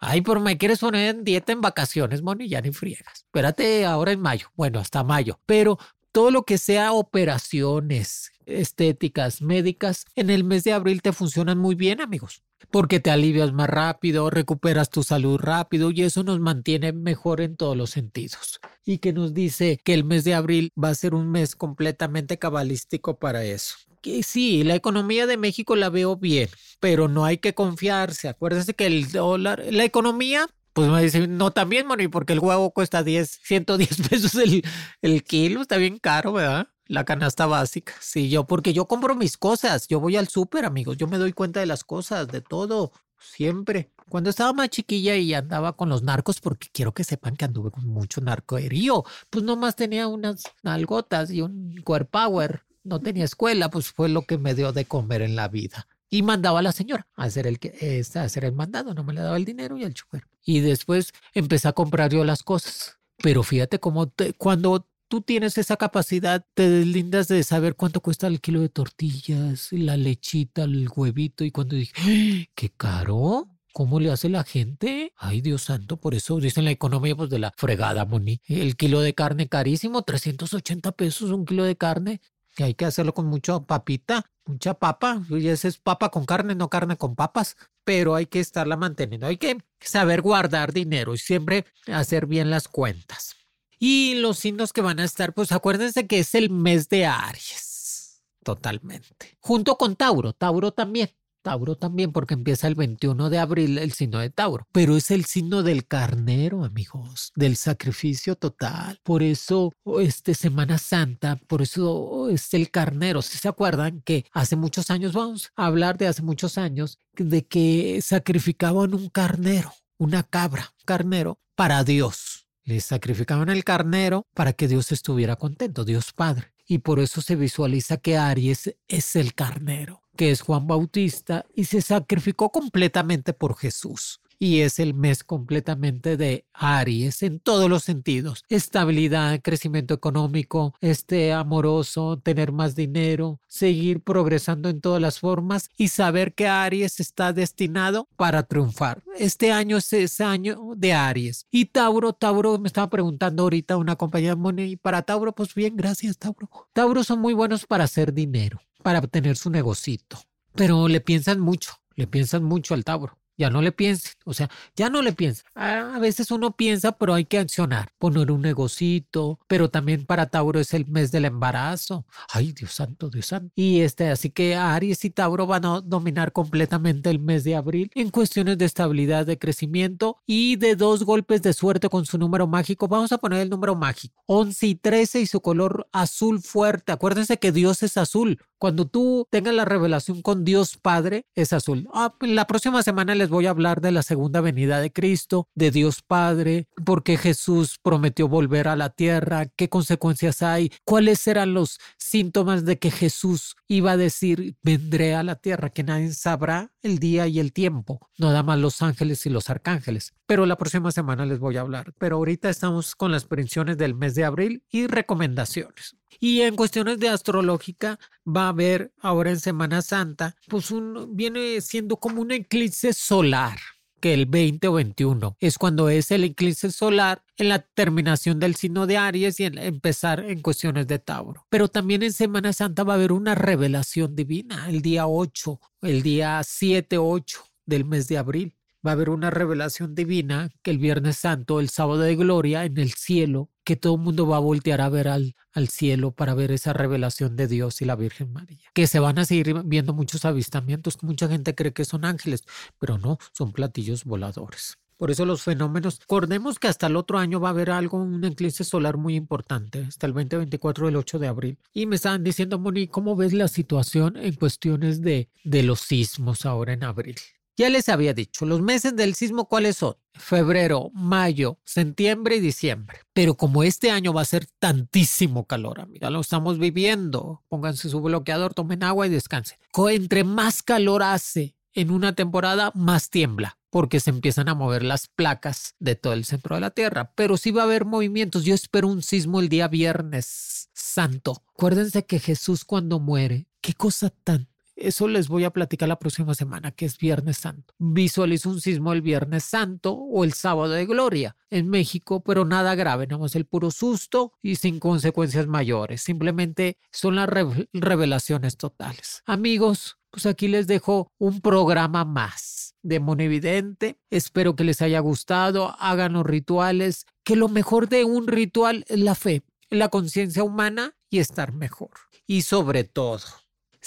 Ay, 0.00 0.20
pero 0.22 0.40
me 0.40 0.56
quieres 0.58 0.78
poner 0.78 1.14
en 1.16 1.24
dieta 1.24 1.52
en 1.52 1.60
vacaciones, 1.60 2.22
Moni, 2.22 2.48
ya 2.48 2.60
ni 2.60 2.70
friegas. 2.72 3.24
Espérate 3.26 3.84
ahora 3.84 4.12
en 4.12 4.20
mayo. 4.20 4.48
Bueno, 4.54 4.78
hasta 4.78 5.02
mayo. 5.04 5.40
Pero 5.46 5.78
todo 6.12 6.30
lo 6.30 6.44
que 6.44 6.58
sea 6.58 6.92
operaciones 6.92 8.32
estéticas, 8.46 9.42
médicas, 9.42 10.06
en 10.14 10.30
el 10.30 10.44
mes 10.44 10.64
de 10.64 10.72
abril 10.72 11.02
te 11.02 11.12
funcionan 11.12 11.58
muy 11.58 11.74
bien, 11.74 12.00
amigos. 12.00 12.42
porque 12.70 13.00
te 13.00 13.10
alivias 13.10 13.52
más 13.52 13.68
rápido, 13.70 14.30
recuperas 14.30 14.90
tu 14.90 15.02
salud 15.02 15.38
rápido 15.38 15.90
y 15.90 16.02
eso 16.02 16.22
nos 16.24 16.40
mantiene 16.40 16.92
mejor 16.92 17.40
en 17.40 17.56
todos 17.56 17.76
los 17.76 17.90
sentidos. 17.90 18.60
Y 18.84 18.98
que 18.98 19.12
nos 19.12 19.32
dice 19.32 19.78
que 19.82 19.94
el 19.94 20.04
mes 20.04 20.24
de 20.24 20.34
abril 20.34 20.72
va 20.82 20.90
a 20.90 20.94
ser 20.94 21.14
un 21.14 21.30
mes 21.30 21.56
completamente 21.56 22.38
cabalístico 22.38 23.18
para 23.18 23.44
eso. 23.44 23.76
Sí, 24.22 24.64
la 24.64 24.74
economía 24.74 25.26
de 25.26 25.36
México 25.36 25.76
la 25.76 25.90
veo 25.90 26.16
bien, 26.16 26.48
pero 26.80 27.08
no 27.08 27.24
hay 27.24 27.38
que 27.38 27.54
confiarse. 27.54 28.28
Acuérdense 28.28 28.74
que 28.74 28.86
el 28.86 29.10
dólar, 29.10 29.62
la 29.70 29.84
economía 29.84 30.48
pues 30.78 30.88
me 30.90 31.02
dice, 31.02 31.26
no, 31.26 31.50
también, 31.50 31.88
Moni, 31.88 32.06
porque 32.06 32.34
el 32.34 32.38
huevo 32.38 32.70
cuesta 32.70 33.02
10, 33.02 33.40
110 33.42 34.08
pesos 34.10 34.34
el, 34.36 34.62
el 35.02 35.24
kilo, 35.24 35.62
está 35.62 35.76
bien 35.76 35.98
caro, 35.98 36.34
¿verdad? 36.34 36.68
La 36.86 37.04
canasta 37.04 37.46
básica. 37.46 37.94
Sí, 38.00 38.28
yo, 38.28 38.46
porque 38.46 38.72
yo 38.72 38.86
compro 38.86 39.16
mis 39.16 39.36
cosas. 39.36 39.88
Yo 39.88 39.98
voy 39.98 40.14
al 40.14 40.28
súper, 40.28 40.64
amigos. 40.64 40.96
Yo 40.96 41.08
me 41.08 41.18
doy 41.18 41.32
cuenta 41.32 41.58
de 41.58 41.66
las 41.66 41.82
cosas, 41.82 42.28
de 42.28 42.42
todo. 42.42 42.92
Siempre. 43.18 43.90
Cuando 44.08 44.30
estaba 44.30 44.52
más 44.52 44.70
chiquilla 44.70 45.16
y 45.16 45.34
andaba 45.34 45.76
con 45.76 45.88
los 45.88 46.04
narcos, 46.04 46.40
porque 46.40 46.68
quiero 46.72 46.94
que 46.94 47.02
sepan 47.02 47.36
que 47.36 47.44
anduve 47.44 47.72
con 47.72 47.86
mucho 47.88 48.20
narcoerío, 48.20 49.04
pues 49.30 49.44
nomás 49.44 49.74
tenía 49.74 50.06
unas 50.06 50.44
nalgotas 50.62 51.32
y 51.32 51.42
un 51.42 51.74
core 51.82 52.04
power. 52.04 52.67
No 52.88 53.00
tenía 53.00 53.24
escuela, 53.24 53.70
pues 53.70 53.88
fue 53.92 54.08
lo 54.08 54.22
que 54.22 54.38
me 54.38 54.54
dio 54.54 54.72
de 54.72 54.84
comer 54.84 55.22
en 55.22 55.36
la 55.36 55.48
vida. 55.48 55.86
Y 56.10 56.22
mandaba 56.22 56.60
a 56.60 56.62
la 56.62 56.72
señora 56.72 57.06
a 57.16 57.24
hacer 57.24 57.46
el, 57.46 57.58
que, 57.58 58.02
a 58.14 58.22
hacer 58.22 58.44
el 58.44 58.52
mandado. 58.52 58.94
No 58.94 59.04
me 59.04 59.12
le 59.12 59.20
daba 59.20 59.36
el 59.36 59.44
dinero 59.44 59.76
y 59.76 59.84
el 59.84 59.94
chofer. 59.94 60.24
Y 60.44 60.60
después 60.60 61.12
empecé 61.34 61.68
a 61.68 61.72
comprar 61.72 62.10
yo 62.10 62.24
las 62.24 62.42
cosas. 62.42 62.98
Pero 63.18 63.42
fíjate 63.42 63.78
cómo 63.78 64.12
cuando 64.38 64.86
tú 65.08 65.22
tienes 65.22 65.58
esa 65.58 65.76
capacidad, 65.76 66.46
te 66.54 66.68
deslindas 66.68 67.28
de 67.28 67.42
saber 67.42 67.74
cuánto 67.74 68.00
cuesta 68.00 68.26
el 68.26 68.40
kilo 68.40 68.60
de 68.60 68.68
tortillas, 68.68 69.68
la 69.72 69.96
lechita, 69.96 70.64
el 70.64 70.88
huevito. 70.94 71.44
Y 71.44 71.50
cuando 71.50 71.76
dije, 71.76 71.92
¡Ah! 71.96 72.50
¡qué 72.54 72.70
caro! 72.70 73.48
¿Cómo 73.72 74.00
le 74.00 74.10
hace 74.10 74.28
la 74.28 74.44
gente? 74.44 75.12
Ay, 75.16 75.40
Dios 75.40 75.62
santo, 75.62 75.98
por 75.98 76.14
eso 76.14 76.40
dicen 76.40 76.64
la 76.64 76.70
economía 76.70 77.14
pues 77.14 77.30
de 77.30 77.38
la 77.38 77.52
fregada, 77.56 78.04
Moni. 78.04 78.40
El 78.46 78.76
kilo 78.76 79.00
de 79.00 79.14
carne 79.14 79.48
carísimo, 79.48 80.02
380 80.02 80.92
pesos 80.92 81.30
un 81.30 81.44
kilo 81.44 81.64
de 81.64 81.76
carne. 81.76 82.20
Y 82.58 82.64
hay 82.64 82.74
que 82.74 82.86
hacerlo 82.86 83.14
con 83.14 83.26
mucha 83.26 83.60
papita, 83.60 84.24
mucha 84.44 84.74
papa. 84.74 85.22
Y 85.30 85.46
ese 85.46 85.68
es 85.68 85.78
papa 85.78 86.10
con 86.10 86.24
carne, 86.24 86.56
no 86.56 86.68
carne 86.68 86.96
con 86.96 87.14
papas. 87.14 87.56
Pero 87.84 88.16
hay 88.16 88.26
que 88.26 88.40
estarla 88.40 88.76
manteniendo. 88.76 89.28
Hay 89.28 89.36
que 89.36 89.58
saber 89.80 90.22
guardar 90.22 90.72
dinero 90.72 91.14
y 91.14 91.18
siempre 91.18 91.66
hacer 91.86 92.26
bien 92.26 92.50
las 92.50 92.66
cuentas. 92.66 93.36
Y 93.78 94.16
los 94.16 94.40
signos 94.40 94.72
que 94.72 94.80
van 94.80 94.98
a 94.98 95.04
estar, 95.04 95.34
pues 95.34 95.52
acuérdense 95.52 96.08
que 96.08 96.18
es 96.18 96.34
el 96.34 96.50
mes 96.50 96.88
de 96.88 97.06
Aries. 97.06 98.24
Totalmente. 98.42 99.36
Junto 99.38 99.78
con 99.78 99.94
Tauro. 99.94 100.32
Tauro 100.32 100.72
también. 100.72 101.10
Tauro 101.48 101.76
también, 101.76 102.12
porque 102.12 102.34
empieza 102.34 102.68
el 102.68 102.74
21 102.74 103.30
de 103.30 103.38
abril 103.38 103.78
el 103.78 103.92
signo 103.92 104.18
de 104.18 104.28
Tauro. 104.28 104.66
Pero 104.70 104.98
es 104.98 105.10
el 105.10 105.24
signo 105.24 105.62
del 105.62 105.86
carnero, 105.86 106.62
amigos, 106.62 107.32
del 107.36 107.56
sacrificio 107.56 108.36
total. 108.36 109.00
Por 109.02 109.22
eso, 109.22 109.72
este 109.98 110.34
Semana 110.34 110.76
Santa, 110.76 111.40
por 111.46 111.62
eso 111.62 112.28
es 112.28 112.52
el 112.52 112.70
carnero. 112.70 113.22
Si 113.22 113.38
se 113.38 113.48
acuerdan 113.48 114.02
que 114.02 114.26
hace 114.32 114.56
muchos 114.56 114.90
años, 114.90 115.14
vamos 115.14 115.50
a 115.56 115.64
hablar 115.64 115.96
de 115.96 116.08
hace 116.08 116.20
muchos 116.20 116.58
años, 116.58 116.98
de 117.14 117.46
que 117.46 118.00
sacrificaban 118.02 118.92
un 118.92 119.08
carnero, 119.08 119.72
una 119.96 120.24
cabra, 120.24 120.74
carnero, 120.84 121.40
para 121.54 121.82
Dios 121.82 122.44
le 122.68 122.80
sacrificaban 122.80 123.48
el 123.48 123.64
carnero 123.64 124.26
para 124.34 124.52
que 124.52 124.68
Dios 124.68 124.92
estuviera 124.92 125.36
contento, 125.36 125.86
Dios 125.86 126.12
Padre. 126.12 126.52
Y 126.66 126.80
por 126.80 127.00
eso 127.00 127.22
se 127.22 127.34
visualiza 127.34 127.96
que 127.96 128.18
Aries 128.18 128.76
es 128.88 129.16
el 129.16 129.32
carnero, 129.32 130.02
que 130.18 130.32
es 130.32 130.40
Juan 130.40 130.66
Bautista, 130.66 131.46
y 131.54 131.66
se 131.66 131.80
sacrificó 131.80 132.50
completamente 132.50 133.32
por 133.32 133.56
Jesús 133.56 134.20
y 134.38 134.60
es 134.60 134.78
el 134.78 134.94
mes 134.94 135.24
completamente 135.24 136.16
de 136.16 136.46
Aries 136.52 137.22
en 137.22 137.40
todos 137.40 137.68
los 137.68 137.82
sentidos. 137.84 138.44
Estabilidad, 138.48 139.40
crecimiento 139.42 139.94
económico, 139.94 140.74
este 140.80 141.32
amoroso, 141.32 142.18
tener 142.18 142.52
más 142.52 142.76
dinero, 142.76 143.40
seguir 143.46 144.02
progresando 144.02 144.68
en 144.68 144.80
todas 144.80 145.02
las 145.02 145.18
formas 145.18 145.70
y 145.76 145.88
saber 145.88 146.34
que 146.34 146.46
Aries 146.46 147.00
está 147.00 147.32
destinado 147.32 148.08
para 148.16 148.44
triunfar. 148.44 149.02
Este 149.16 149.52
año 149.52 149.78
es 149.78 149.92
ese 149.92 150.24
año 150.24 150.72
de 150.76 150.92
Aries. 150.92 151.46
Y 151.50 151.66
Tauro, 151.66 152.12
Tauro, 152.12 152.58
me 152.58 152.68
estaba 152.68 152.88
preguntando 152.90 153.42
ahorita 153.42 153.76
una 153.76 153.96
compañía 153.96 154.34
de 154.34 154.66
y 154.66 154.76
para 154.76 155.02
Tauro, 155.02 155.32
pues 155.32 155.54
bien, 155.54 155.76
gracias 155.76 156.18
Tauro. 156.18 156.48
Tauro 156.72 157.02
son 157.02 157.20
muy 157.20 157.34
buenos 157.34 157.66
para 157.66 157.84
hacer 157.84 158.12
dinero, 158.12 158.60
para 158.82 159.00
obtener 159.00 159.36
su 159.36 159.50
negocito, 159.50 160.18
pero 160.54 160.88
le 160.88 161.00
piensan 161.00 161.40
mucho, 161.40 161.72
le 161.94 162.06
piensan 162.06 162.44
mucho 162.44 162.74
al 162.74 162.84
Tauro 162.84 163.18
ya 163.38 163.50
no 163.50 163.62
le 163.62 163.70
piensen, 163.70 164.12
o 164.24 164.34
sea, 164.34 164.50
ya 164.76 164.90
no 164.90 165.00
le 165.00 165.12
piensen. 165.12 165.46
Ah, 165.54 165.92
a 165.94 165.98
veces 166.00 166.32
uno 166.32 166.56
piensa, 166.56 166.92
pero 166.92 167.14
hay 167.14 167.24
que 167.24 167.38
accionar, 167.38 167.90
poner 167.98 168.32
un 168.32 168.42
negocito, 168.42 169.38
pero 169.46 169.70
también 169.70 170.04
para 170.04 170.26
Tauro 170.26 170.58
es 170.58 170.74
el 170.74 170.86
mes 170.86 171.12
del 171.12 171.24
embarazo. 171.24 172.04
Ay, 172.32 172.52
Dios 172.52 172.72
santo, 172.72 173.08
Dios 173.08 173.26
santo. 173.26 173.52
Y 173.54 173.80
este, 173.80 174.10
así 174.10 174.30
que 174.30 174.56
Aries 174.56 175.04
y 175.04 175.10
Tauro 175.10 175.46
van 175.46 175.64
a 175.64 175.80
dominar 175.80 176.32
completamente 176.32 177.10
el 177.10 177.20
mes 177.20 177.44
de 177.44 177.54
abril 177.54 177.90
en 177.94 178.10
cuestiones 178.10 178.58
de 178.58 178.64
estabilidad, 178.64 179.24
de 179.24 179.38
crecimiento 179.38 180.16
y 180.26 180.56
de 180.56 180.74
dos 180.74 181.04
golpes 181.04 181.40
de 181.40 181.52
suerte 181.52 181.88
con 181.88 182.06
su 182.06 182.18
número 182.18 182.48
mágico. 182.48 182.88
Vamos 182.88 183.12
a 183.12 183.18
poner 183.18 183.40
el 183.40 183.50
número 183.50 183.76
mágico, 183.76 184.20
11 184.26 184.66
y 184.66 184.74
13 184.74 185.20
y 185.20 185.26
su 185.26 185.40
color 185.40 185.88
azul 185.92 186.42
fuerte. 186.42 186.90
Acuérdense 186.90 187.38
que 187.38 187.52
Dios 187.52 187.84
es 187.84 187.96
azul. 187.96 188.40
Cuando 188.58 188.86
tú 188.86 189.26
tengas 189.30 189.54
la 189.54 189.64
revelación 189.64 190.20
con 190.20 190.44
Dios 190.44 190.76
Padre, 190.76 191.26
es 191.34 191.52
azul. 191.52 191.88
Ah, 191.94 192.14
la 192.20 192.46
próxima 192.46 192.82
semana 192.82 193.14
les 193.14 193.28
voy 193.28 193.46
a 193.46 193.50
hablar 193.50 193.80
de 193.80 193.92
la 193.92 194.02
segunda 194.02 194.40
venida 194.40 194.80
de 194.80 194.92
Cristo, 194.92 195.48
de 195.54 195.70
Dios 195.70 196.02
Padre, 196.02 196.66
por 196.84 197.04
qué 197.04 197.16
Jesús 197.16 197.78
prometió 197.82 198.28
volver 198.28 198.66
a 198.66 198.76
la 198.76 198.90
tierra, 198.90 199.46
qué 199.56 199.68
consecuencias 199.68 200.42
hay, 200.42 200.72
cuáles 200.84 201.26
eran 201.28 201.54
los 201.54 201.78
síntomas 201.98 202.64
de 202.64 202.78
que 202.78 202.90
Jesús 202.90 203.54
iba 203.68 203.92
a 203.92 203.96
decir, 203.96 204.56
vendré 204.62 205.14
a 205.14 205.22
la 205.22 205.36
tierra, 205.36 205.70
que 205.70 205.84
nadie 205.84 206.12
sabrá 206.12 206.72
el 206.82 206.98
día 206.98 207.26
y 207.26 207.38
el 207.38 207.52
tiempo, 207.52 208.08
nada 208.18 208.42
más 208.42 208.58
los 208.58 208.82
ángeles 208.82 209.24
y 209.26 209.30
los 209.30 209.50
arcángeles. 209.50 210.14
Pero 210.26 210.46
la 210.46 210.56
próxima 210.56 210.90
semana 210.92 211.26
les 211.26 211.38
voy 211.38 211.56
a 211.56 211.60
hablar. 211.60 211.94
Pero 211.98 212.16
ahorita 212.16 212.50
estamos 212.50 212.94
con 212.94 213.12
las 213.12 213.24
predicciones 213.24 213.78
del 213.78 213.94
mes 213.94 214.14
de 214.14 214.24
abril 214.24 214.62
y 214.70 214.86
recomendaciones. 214.86 215.97
Y 216.20 216.42
en 216.42 216.56
cuestiones 216.56 216.98
de 216.98 217.08
astrológica 217.08 217.98
va 218.26 218.46
a 218.46 218.48
haber 218.48 218.92
ahora 219.00 219.30
en 219.30 219.40
Semana 219.40 219.82
Santa, 219.82 220.36
pues 220.48 220.70
un, 220.70 221.16
viene 221.16 221.60
siendo 221.60 221.96
como 221.96 222.20
un 222.20 222.30
eclipse 222.30 222.92
solar 222.92 223.58
que 224.00 224.14
el 224.14 224.26
20 224.26 224.68
o 224.68 224.72
21 224.74 225.36
es 225.40 225.58
cuando 225.58 225.88
es 225.88 226.10
el 226.10 226.24
eclipse 226.24 226.70
solar 226.70 227.22
en 227.36 227.48
la 227.48 227.58
terminación 227.60 228.38
del 228.38 228.54
signo 228.54 228.86
de 228.86 228.96
Aries 228.96 229.40
y 229.40 229.44
en 229.44 229.58
empezar 229.58 230.20
en 230.20 230.40
cuestiones 230.40 230.86
de 230.86 230.98
Tauro. 230.98 231.46
Pero 231.48 231.68
también 231.68 232.02
en 232.02 232.12
Semana 232.12 232.52
Santa 232.52 232.84
va 232.84 232.94
a 232.94 232.96
haber 232.96 233.12
una 233.12 233.34
revelación 233.34 234.14
divina 234.14 234.68
el 234.68 234.82
día 234.82 235.06
8, 235.06 235.60
el 235.82 236.02
día 236.02 236.40
7, 236.44 236.98
8 236.98 237.40
del 237.66 237.84
mes 237.84 238.08
de 238.08 238.18
abril 238.18 238.57
va 238.86 238.92
a 238.92 238.94
haber 238.94 239.10
una 239.10 239.30
revelación 239.30 239.94
divina 239.94 240.50
que 240.62 240.70
el 240.70 240.78
Viernes 240.78 241.18
Santo, 241.18 241.60
el 241.60 241.68
sábado 241.68 242.00
de 242.00 242.16
gloria 242.16 242.64
en 242.64 242.78
el 242.78 242.92
cielo, 242.92 243.50
que 243.64 243.76
todo 243.76 243.96
el 243.96 244.00
mundo 244.00 244.26
va 244.26 244.36
a 244.36 244.40
voltear 244.40 244.80
a 244.80 244.88
ver 244.88 245.08
al, 245.08 245.34
al 245.52 245.68
cielo 245.68 246.12
para 246.12 246.34
ver 246.34 246.52
esa 246.52 246.72
revelación 246.72 247.36
de 247.36 247.48
Dios 247.48 247.82
y 247.82 247.84
la 247.84 247.96
Virgen 247.96 248.32
María. 248.32 248.70
Que 248.74 248.86
se 248.86 248.98
van 248.98 249.18
a 249.18 249.24
seguir 249.24 249.62
viendo 249.64 249.92
muchos 249.92 250.24
avistamientos, 250.24 251.02
mucha 251.02 251.28
gente 251.28 251.54
cree 251.54 251.72
que 251.72 251.84
son 251.84 252.04
ángeles, 252.04 252.44
pero 252.78 252.98
no, 252.98 253.18
son 253.32 253.52
platillos 253.52 254.04
voladores. 254.04 254.78
Por 254.98 255.12
eso 255.12 255.24
los 255.24 255.42
fenómenos, 255.42 256.00
acordemos 256.02 256.58
que 256.58 256.66
hasta 256.66 256.88
el 256.88 256.96
otro 256.96 257.18
año 257.18 257.38
va 257.38 257.48
a 257.48 257.52
haber 257.52 257.70
algo, 257.70 257.98
un 257.98 258.24
eclipse 258.24 258.64
solar 258.64 258.96
muy 258.96 259.14
importante, 259.14 259.84
hasta 259.86 260.08
el 260.08 260.12
2024 260.12 260.86
del 260.86 260.96
8 260.96 261.20
de 261.20 261.28
abril. 261.28 261.58
Y 261.72 261.86
me 261.86 261.94
estaban 261.94 262.24
diciendo, 262.24 262.58
Moni, 262.58 262.88
¿cómo 262.88 263.14
ves 263.14 263.32
la 263.32 263.46
situación 263.46 264.16
en 264.16 264.34
cuestiones 264.34 265.00
de, 265.00 265.30
de 265.44 265.62
los 265.62 265.82
sismos 265.82 266.44
ahora 266.44 266.72
en 266.72 266.82
abril? 266.82 267.14
Ya 267.58 267.68
les 267.70 267.88
había 267.88 268.14
dicho, 268.14 268.46
los 268.46 268.62
meses 268.62 268.94
del 268.94 269.16
sismo, 269.16 269.48
¿cuáles 269.48 269.78
son? 269.78 269.96
Febrero, 270.12 270.92
mayo, 270.94 271.58
septiembre 271.64 272.36
y 272.36 272.40
diciembre. 272.40 273.00
Pero 273.12 273.34
como 273.34 273.64
este 273.64 273.90
año 273.90 274.12
va 274.12 274.20
a 274.20 274.26
ser 274.26 274.46
tantísimo 274.60 275.44
calor, 275.44 275.80
amiga, 275.80 276.08
lo 276.08 276.20
estamos 276.20 276.60
viviendo. 276.60 277.42
Pónganse 277.48 277.88
su 277.88 278.00
bloqueador, 278.00 278.54
tomen 278.54 278.84
agua 278.84 279.08
y 279.08 279.10
descansen. 279.10 279.58
Entre 279.90 280.22
más 280.22 280.62
calor 280.62 281.02
hace 281.02 281.56
en 281.72 281.90
una 281.90 282.14
temporada, 282.14 282.70
más 282.76 283.10
tiembla 283.10 283.58
porque 283.70 283.98
se 283.98 284.10
empiezan 284.10 284.48
a 284.48 284.54
mover 284.54 284.84
las 284.84 285.08
placas 285.08 285.74
de 285.80 285.96
todo 285.96 286.12
el 286.12 286.24
centro 286.24 286.54
de 286.54 286.60
la 286.60 286.70
Tierra. 286.70 287.12
Pero 287.16 287.36
sí 287.36 287.50
va 287.50 287.62
a 287.62 287.64
haber 287.64 287.84
movimientos. 287.84 288.44
Yo 288.44 288.54
espero 288.54 288.86
un 288.86 289.02
sismo 289.02 289.40
el 289.40 289.48
día 289.48 289.66
viernes 289.66 290.70
santo. 290.74 291.42
Acuérdense 291.54 292.06
que 292.06 292.20
Jesús 292.20 292.64
cuando 292.64 293.00
muere, 293.00 293.48
qué 293.60 293.74
cosa 293.74 294.10
tan 294.10 294.48
eso 294.78 295.08
les 295.08 295.28
voy 295.28 295.44
a 295.44 295.50
platicar 295.50 295.88
la 295.88 295.98
próxima 295.98 296.34
semana, 296.34 296.70
que 296.70 296.86
es 296.86 296.98
Viernes 296.98 297.38
Santo. 297.38 297.74
Visualizo 297.78 298.50
un 298.50 298.60
sismo 298.60 298.92
el 298.92 299.02
Viernes 299.02 299.44
Santo 299.44 299.92
o 299.92 300.24
el 300.24 300.32
Sábado 300.32 300.72
de 300.72 300.86
Gloria 300.86 301.36
en 301.50 301.68
México, 301.68 302.22
pero 302.22 302.44
nada 302.44 302.74
grave, 302.74 303.06
nada 303.06 303.20
más 303.20 303.34
el 303.34 303.44
puro 303.46 303.70
susto 303.70 304.32
y 304.42 304.56
sin 304.56 304.78
consecuencias 304.78 305.46
mayores. 305.46 306.02
Simplemente 306.02 306.78
son 306.92 307.16
las 307.16 307.28
revelaciones 307.72 308.56
totales. 308.56 309.22
Amigos, 309.26 309.96
Pues 310.10 310.24
aquí 310.24 310.48
les 310.48 310.66
dejo 310.66 311.12
un 311.18 311.42
programa 311.42 312.04
más 312.04 312.74
de 312.82 312.98
Monividente. 312.98 313.98
Espero 314.10 314.56
que 314.56 314.64
les 314.64 314.80
haya 314.80 315.00
gustado. 315.00 315.76
Hagan 315.78 316.14
los 316.14 316.24
rituales, 316.24 317.04
que 317.24 317.36
lo 317.36 317.48
mejor 317.48 317.88
de 317.88 318.04
un 318.04 318.26
ritual 318.26 318.84
es 318.88 319.00
la 319.00 319.14
fe, 319.14 319.42
la 319.68 319.90
conciencia 319.90 320.42
humana 320.44 320.96
y 321.10 321.18
estar 321.18 321.52
mejor. 321.52 321.90
Y 322.26 322.42
sobre 322.42 322.84
todo, 322.84 323.20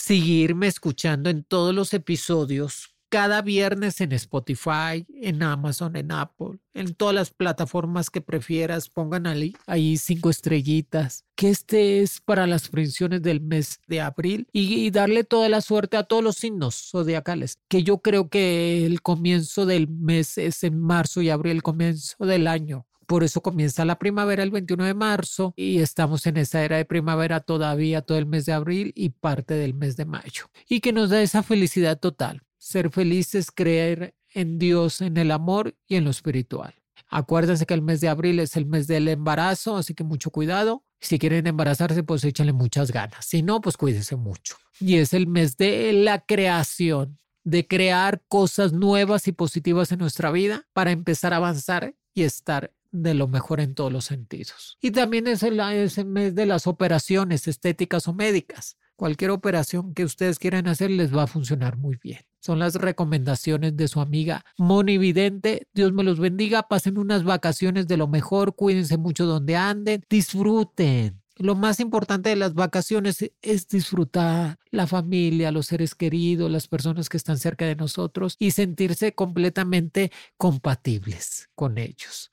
seguirme 0.01 0.65
escuchando 0.65 1.29
en 1.29 1.43
todos 1.43 1.75
los 1.75 1.93
episodios 1.93 2.95
cada 3.09 3.41
viernes 3.41 3.99
en 3.99 4.13
Spotify, 4.13 5.05
en 5.21 5.43
Amazon, 5.43 5.97
en 5.97 6.13
Apple, 6.13 6.59
en 6.73 6.95
todas 6.95 7.13
las 7.13 7.29
plataformas 7.29 8.09
que 8.09 8.21
prefieras, 8.21 8.89
pongan 8.89 9.27
ahí, 9.27 9.53
ahí 9.67 9.97
cinco 9.97 10.29
estrellitas, 10.29 11.25
que 11.35 11.49
este 11.49 12.01
es 12.01 12.21
para 12.21 12.47
las 12.47 12.69
fricciones 12.69 13.21
del 13.21 13.41
mes 13.41 13.79
de 13.85 13.99
abril 13.99 14.47
y, 14.53 14.85
y, 14.85 14.91
darle 14.91 15.25
toda 15.25 15.49
la 15.49 15.59
suerte 15.59 15.97
a 15.97 16.03
todos 16.03 16.23
los 16.23 16.37
signos 16.37 16.89
zodiacales, 16.89 17.59
que 17.67 17.83
yo 17.83 17.97
creo 17.97 18.29
que 18.29 18.85
el 18.85 19.01
comienzo 19.01 19.65
del 19.65 19.89
mes 19.89 20.37
es 20.37 20.63
en 20.63 20.79
marzo 20.79 21.21
y 21.21 21.29
abril, 21.29 21.51
el 21.57 21.63
comienzo 21.63 22.25
del 22.25 22.47
año. 22.47 22.87
Por 23.11 23.25
eso 23.25 23.41
comienza 23.41 23.83
la 23.83 23.99
primavera 23.99 24.41
el 24.41 24.51
21 24.51 24.85
de 24.85 24.93
marzo 24.93 25.53
y 25.57 25.79
estamos 25.79 26.25
en 26.27 26.37
esa 26.37 26.63
era 26.63 26.77
de 26.77 26.85
primavera 26.85 27.41
todavía 27.41 28.03
todo 28.03 28.17
el 28.17 28.25
mes 28.25 28.45
de 28.45 28.53
abril 28.53 28.93
y 28.95 29.09
parte 29.09 29.53
del 29.53 29.73
mes 29.73 29.97
de 29.97 30.05
mayo. 30.05 30.45
Y 30.69 30.79
que 30.79 30.93
nos 30.93 31.09
da 31.09 31.21
esa 31.21 31.43
felicidad 31.43 31.99
total. 31.99 32.41
Ser 32.57 32.89
felices, 32.89 33.51
creer 33.51 34.15
en 34.33 34.57
Dios, 34.59 35.01
en 35.01 35.17
el 35.17 35.31
amor 35.31 35.75
y 35.89 35.97
en 35.97 36.05
lo 36.05 36.09
espiritual. 36.09 36.73
Acuérdense 37.09 37.65
que 37.65 37.73
el 37.73 37.81
mes 37.81 37.99
de 37.99 38.07
abril 38.07 38.39
es 38.39 38.55
el 38.55 38.65
mes 38.65 38.87
del 38.87 39.09
embarazo, 39.09 39.75
así 39.75 39.93
que 39.93 40.05
mucho 40.05 40.31
cuidado. 40.31 40.85
Si 41.01 41.19
quieren 41.19 41.47
embarazarse, 41.47 42.03
pues 42.03 42.23
échenle 42.23 42.53
muchas 42.53 42.93
ganas. 42.93 43.25
Si 43.25 43.43
no, 43.43 43.59
pues 43.59 43.75
cuídense 43.75 44.15
mucho. 44.15 44.55
Y 44.79 44.95
es 44.95 45.13
el 45.13 45.27
mes 45.27 45.57
de 45.57 45.91
la 45.91 46.25
creación, 46.25 47.19
de 47.43 47.67
crear 47.67 48.23
cosas 48.29 48.71
nuevas 48.71 49.27
y 49.27 49.33
positivas 49.33 49.91
en 49.91 49.99
nuestra 49.99 50.31
vida 50.31 50.65
para 50.71 50.91
empezar 50.91 51.33
a 51.33 51.37
avanzar 51.37 51.93
y 52.13 52.23
estar 52.23 52.71
de 52.91 53.13
lo 53.13 53.27
mejor 53.27 53.59
en 53.59 53.73
todos 53.73 53.91
los 53.91 54.05
sentidos. 54.05 54.77
Y 54.81 54.91
también 54.91 55.27
es 55.27 55.43
el, 55.43 55.59
es 55.59 55.97
el 55.97 56.05
mes 56.05 56.35
de 56.35 56.45
las 56.45 56.67
operaciones 56.67 57.47
estéticas 57.47 58.07
o 58.07 58.13
médicas. 58.13 58.77
Cualquier 58.95 59.31
operación 59.31 59.93
que 59.93 60.05
ustedes 60.05 60.37
quieran 60.37 60.67
hacer 60.67 60.91
les 60.91 61.15
va 61.15 61.23
a 61.23 61.27
funcionar 61.27 61.77
muy 61.77 61.97
bien. 62.03 62.19
Son 62.39 62.59
las 62.59 62.75
recomendaciones 62.75 63.75
de 63.75 63.87
su 63.87 63.99
amiga 63.99 64.45
Moni 64.57 64.97
Vidente. 64.97 65.67
Dios 65.73 65.91
me 65.91 66.03
los 66.03 66.19
bendiga. 66.19 66.63
Pasen 66.63 66.99
unas 66.99 67.23
vacaciones 67.23 67.87
de 67.87 67.97
lo 67.97 68.07
mejor. 68.07 68.55
Cuídense 68.55 68.97
mucho 68.97 69.25
donde 69.25 69.55
anden. 69.55 70.03
Disfruten. 70.07 71.21
Lo 71.37 71.55
más 71.55 71.79
importante 71.79 72.29
de 72.29 72.35
las 72.35 72.53
vacaciones 72.53 73.31
es 73.41 73.67
disfrutar 73.67 74.59
la 74.69 74.85
familia, 74.85 75.51
los 75.51 75.65
seres 75.65 75.95
queridos, 75.95 76.51
las 76.51 76.67
personas 76.67 77.09
que 77.09 77.17
están 77.17 77.39
cerca 77.39 77.65
de 77.65 77.75
nosotros 77.75 78.35
y 78.37 78.51
sentirse 78.51 79.15
completamente 79.15 80.11
compatibles 80.37 81.49
con 81.55 81.79
ellos 81.79 82.31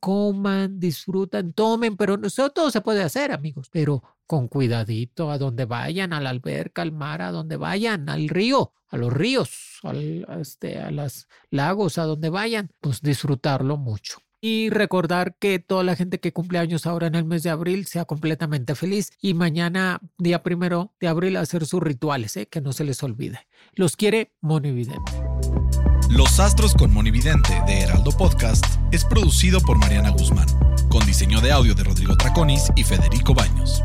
coman, 0.00 0.80
disfrutan, 0.80 1.52
tomen, 1.52 1.96
pero 1.96 2.18
eso 2.24 2.50
todo 2.50 2.70
se 2.70 2.80
puede 2.80 3.02
hacer, 3.02 3.30
amigos, 3.32 3.68
pero 3.70 4.02
con 4.26 4.48
cuidadito 4.48 5.30
a 5.30 5.38
donde 5.38 5.66
vayan, 5.66 6.12
a 6.12 6.20
la 6.20 6.30
alberca, 6.30 6.82
al 6.82 6.92
mar, 6.92 7.22
a 7.22 7.30
donde 7.30 7.56
vayan, 7.56 8.08
al 8.08 8.28
río, 8.28 8.72
a 8.88 8.96
los 8.96 9.12
ríos, 9.12 9.78
al, 9.82 10.26
este, 10.40 10.78
a 10.78 10.90
los 10.90 11.28
lagos, 11.50 11.98
a 11.98 12.04
donde 12.04 12.30
vayan, 12.30 12.70
pues 12.80 13.02
disfrutarlo 13.02 13.76
mucho. 13.76 14.18
Y 14.42 14.70
recordar 14.70 15.34
que 15.34 15.58
toda 15.58 15.84
la 15.84 15.96
gente 15.96 16.18
que 16.18 16.32
cumple 16.32 16.58
años 16.58 16.86
ahora 16.86 17.08
en 17.08 17.14
el 17.14 17.26
mes 17.26 17.42
de 17.42 17.50
abril 17.50 17.86
sea 17.86 18.06
completamente 18.06 18.74
feliz 18.74 19.12
y 19.20 19.34
mañana, 19.34 20.00
día 20.16 20.42
primero 20.42 20.94
de 20.98 21.08
abril, 21.08 21.36
hacer 21.36 21.66
sus 21.66 21.82
rituales, 21.82 22.36
¿eh? 22.38 22.46
que 22.46 22.62
no 22.62 22.72
se 22.72 22.84
les 22.84 23.02
olvide. 23.02 23.46
Los 23.74 23.96
quiere 23.96 24.32
Monividente. 24.40 25.29
Los 26.10 26.40
Astros 26.40 26.74
con 26.74 26.92
Monividente 26.92 27.62
de 27.68 27.82
Heraldo 27.82 28.10
Podcast 28.10 28.66
es 28.90 29.04
producido 29.04 29.60
por 29.60 29.78
Mariana 29.78 30.10
Guzmán, 30.10 30.48
con 30.88 31.06
diseño 31.06 31.40
de 31.40 31.52
audio 31.52 31.72
de 31.76 31.84
Rodrigo 31.84 32.16
Traconis 32.16 32.64
y 32.74 32.82
Federico 32.82 33.32
Baños. 33.32 33.84